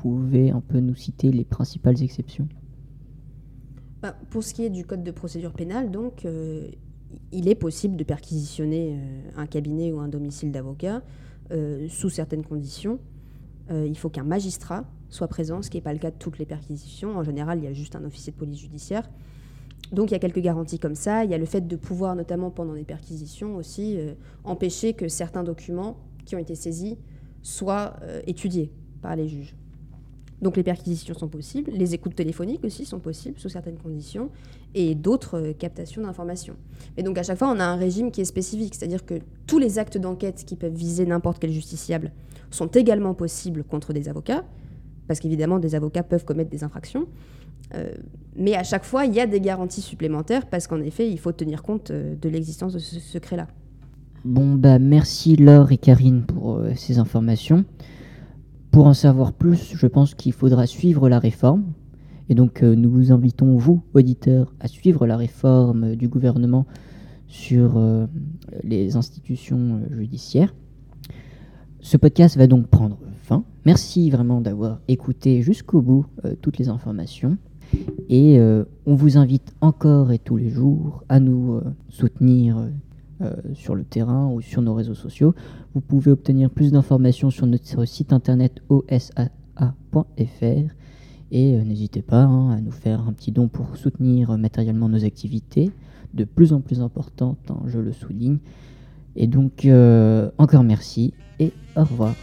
pouvez 0.01 0.51
un 0.51 0.61
peu 0.61 0.81
nous 0.81 0.95
citer 0.95 1.31
les 1.31 1.45
principales 1.45 2.03
exceptions? 2.03 2.49
Bah, 4.03 4.17
Pour 4.31 4.43
ce 4.43 4.55
qui 4.55 4.65
est 4.65 4.71
du 4.71 4.85
code 4.85 5.05
de 5.05 5.11
procédure 5.11 5.53
pénale, 5.53 5.91
donc, 5.91 6.25
euh, 6.25 6.69
il 7.33 7.49
est 7.49 7.55
possible 7.55 7.97
de 7.97 8.05
perquisitionner 8.05 8.95
euh, 8.95 9.31
un 9.37 9.47
cabinet 9.47 9.93
ou 9.93 10.01
un 10.01 10.09
domicile 10.09 10.53
d'avocat 10.53 11.03
euh, 11.51 11.89
sous 11.89 12.11
certaines 12.11 12.45
conditions. 12.45 12.99
il 13.71 13.97
faut 13.97 14.09
qu'un 14.09 14.25
magistrat 14.25 14.85
soit 15.11 15.29
présent, 15.29 15.63
ce 15.63 15.71
qui 15.71 15.77
n'est 15.77 15.83
pas 15.83 15.93
le 15.93 15.99
cas 15.99 16.11
de 16.11 16.17
toutes 16.17 16.39
les 16.39 16.47
perquisitions. 16.47 17.17
En 17.17 17.23
général, 17.23 17.59
il 17.59 17.65
y 17.65 17.69
a 17.69 17.73
juste 17.73 17.95
un 17.95 18.05
officier 18.05 18.33
de 18.33 18.37
police 18.37 18.59
judiciaire. 18.59 19.09
Donc 19.93 20.11
il 20.11 20.13
y 20.13 20.17
a 20.17 20.19
quelques 20.19 20.41
garanties 20.41 20.79
comme 20.79 20.97
ça. 20.97 21.25
Il 21.25 21.31
y 21.31 21.35
a 21.35 21.39
le 21.39 21.47
fait 21.47 21.67
de 21.67 21.77
pouvoir, 21.77 22.17
notamment 22.17 22.51
pendant 22.51 22.75
les 22.75 22.85
perquisitions 22.85 23.57
aussi, 23.57 23.99
empêcher 24.43 24.93
que 24.93 25.09
certains 25.09 25.45
documents 25.45 25.97
qui 26.25 26.35
ont 26.35 26.39
été 26.39 26.57
saisis 26.57 26.97
soient 27.43 27.97
étudiés 28.27 28.73
par 29.03 29.15
les 29.15 29.29
juges. 29.29 29.55
Donc 30.43 30.57
les 30.57 30.63
perquisitions 30.63 31.15
sont 31.15 31.29
possibles, 31.29 31.71
les 31.73 31.95
écoutes 31.95 32.15
téléphoniques 32.15 32.65
aussi 32.65 32.85
sont 32.85 32.99
possibles 32.99 33.39
sous 33.39 33.51
certaines 33.51 33.77
conditions, 33.77 34.31
et 34.75 34.95
d'autres 34.95 35.39
euh, 35.39 35.53
captations 35.53 36.03
d'informations. 36.03 36.57
Et 36.97 37.03
donc 37.03 37.19
à 37.19 37.23
chaque 37.23 37.39
fois, 37.39 37.51
on 37.51 37.61
a 37.61 37.65
un 37.65 37.77
régime 37.77 38.11
qui 38.11 38.21
est 38.21 38.27
spécifique, 38.27 38.75
c'est-à-dire 38.75 39.05
que 39.05 39.15
tous 39.47 39.59
les 39.59 39.79
actes 39.79 39.99
d'enquête 39.99 40.45
qui 40.47 40.57
peuvent 40.57 40.75
viser 40.75 41.05
n'importe 41.05 41.39
quel 41.41 41.51
justiciable 41.51 42.13
sont 42.51 42.69
également 42.69 43.15
possibles 43.15 43.65
contre 43.65 43.93
des 43.93 44.09
avocats, 44.09 44.45
parce 45.07 45.21
qu'évidemment, 45.21 45.59
des 45.59 45.75
avocats 45.75 46.03
peuvent 46.03 46.25
commettre 46.25 46.51
des 46.51 46.65
infractions. 46.65 47.07
Euh, 47.75 47.93
mais 48.37 48.55
à 48.55 48.63
chaque 48.63 48.85
fois, 48.85 49.05
il 49.05 49.15
y 49.15 49.21
a 49.21 49.27
des 49.27 49.41
garanties 49.41 49.83
supplémentaires, 49.83 50.47
parce 50.47 50.67
qu'en 50.67 50.81
effet, 50.81 51.11
il 51.11 51.19
faut 51.19 51.33
tenir 51.33 51.63
compte 51.63 51.91
euh, 51.91 52.15
de 52.17 52.29
l'existence 52.29 52.73
de 52.73 52.79
ce 52.79 52.99
secret-là. 52.99 53.47
Bon, 54.25 54.55
bah 54.55 54.79
merci 54.79 55.37
Laure 55.37 55.73
et 55.73 55.79
Karine 55.79 56.25
pour 56.25 56.63
ces 56.77 56.99
informations. 56.99 57.65
Pour 58.71 58.87
en 58.87 58.95
savoir 58.95 59.33
plus, 59.33 59.75
je 59.75 59.87
pense 59.89 60.15
qu'il 60.15 60.33
faudra 60.33 60.67
suivre 60.67 61.09
la 61.09 61.19
réforme. 61.19 61.65
Et 62.29 62.37
donc 62.37 62.63
euh, 62.63 62.77
nous 62.77 62.89
vous 62.89 63.11
invitons, 63.11 63.57
vous, 63.57 63.83
auditeurs, 63.95 64.55
à 64.61 64.69
suivre 64.69 65.07
la 65.09 65.17
réforme 65.17 65.97
du 65.97 66.07
gouvernement 66.07 66.67
sur 67.27 67.77
euh, 67.77 68.07
les 68.63 68.97
institutions 68.97 69.81
euh, 69.81 69.97
judiciaires. 69.97 70.55
Ce 71.81 71.97
podcast 71.97 72.37
va 72.37 72.47
donc 72.47 72.69
prendre 72.69 72.99
fin. 73.23 73.43
Merci 73.67 74.09
vraiment 74.09 74.41
d'avoir 74.41 74.81
écouté 74.87 75.43
jusqu'au 75.43 75.81
bout 75.81 76.07
toutes 76.41 76.59
les 76.59 76.69
informations. 76.69 77.39
Et 78.11 78.39
on 78.85 78.95
vous 78.95 79.17
invite 79.17 79.55
encore 79.63 80.13
et 80.13 80.19
tous 80.19 80.37
les 80.37 80.51
jours 80.51 81.05
à 81.09 81.21
nous 81.21 81.61
soutenir 81.89 82.69
euh, 83.23 83.35
sur 83.55 83.75
le 83.75 83.85
terrain 83.85 84.29
ou 84.29 84.41
sur 84.41 84.63
nos 84.63 84.75
réseaux 84.75 84.95
sociaux. 84.95 85.35
Vous 85.75 85.81
pouvez 85.81 86.11
obtenir 86.11 86.51
plus 86.51 86.73
d'informations 86.73 87.31
sur 87.31 87.47
notre 87.47 87.85
site 87.85 88.13
internet 88.13 88.63
osaa.fr 88.69 89.21
et 91.33 91.57
euh, 91.57 91.65
n'hésitez 91.65 92.03
pas 92.03 92.23
hein, 92.23 92.51
à 92.51 92.61
nous 92.61 92.71
faire 92.71 93.07
un 93.07 93.13
petit 93.13 93.33
don 93.33 93.49
pour 93.49 93.77
soutenir 93.77 94.37
matériellement 94.37 94.89
nos 94.89 95.05
activités, 95.05 95.71
de 96.15 96.25
plus 96.25 96.53
en 96.53 96.61
plus 96.61 96.81
importantes, 96.81 97.51
hein, 97.51 97.61
je 97.67 97.79
le 97.79 97.93
souligne. 97.93 98.39
Et 99.17 99.27
donc, 99.27 99.65
euh, 99.65 100.31
encore 100.39 100.65
merci 100.65 101.15
et 101.39 101.53
au 101.77 101.83
revoir. 101.83 102.15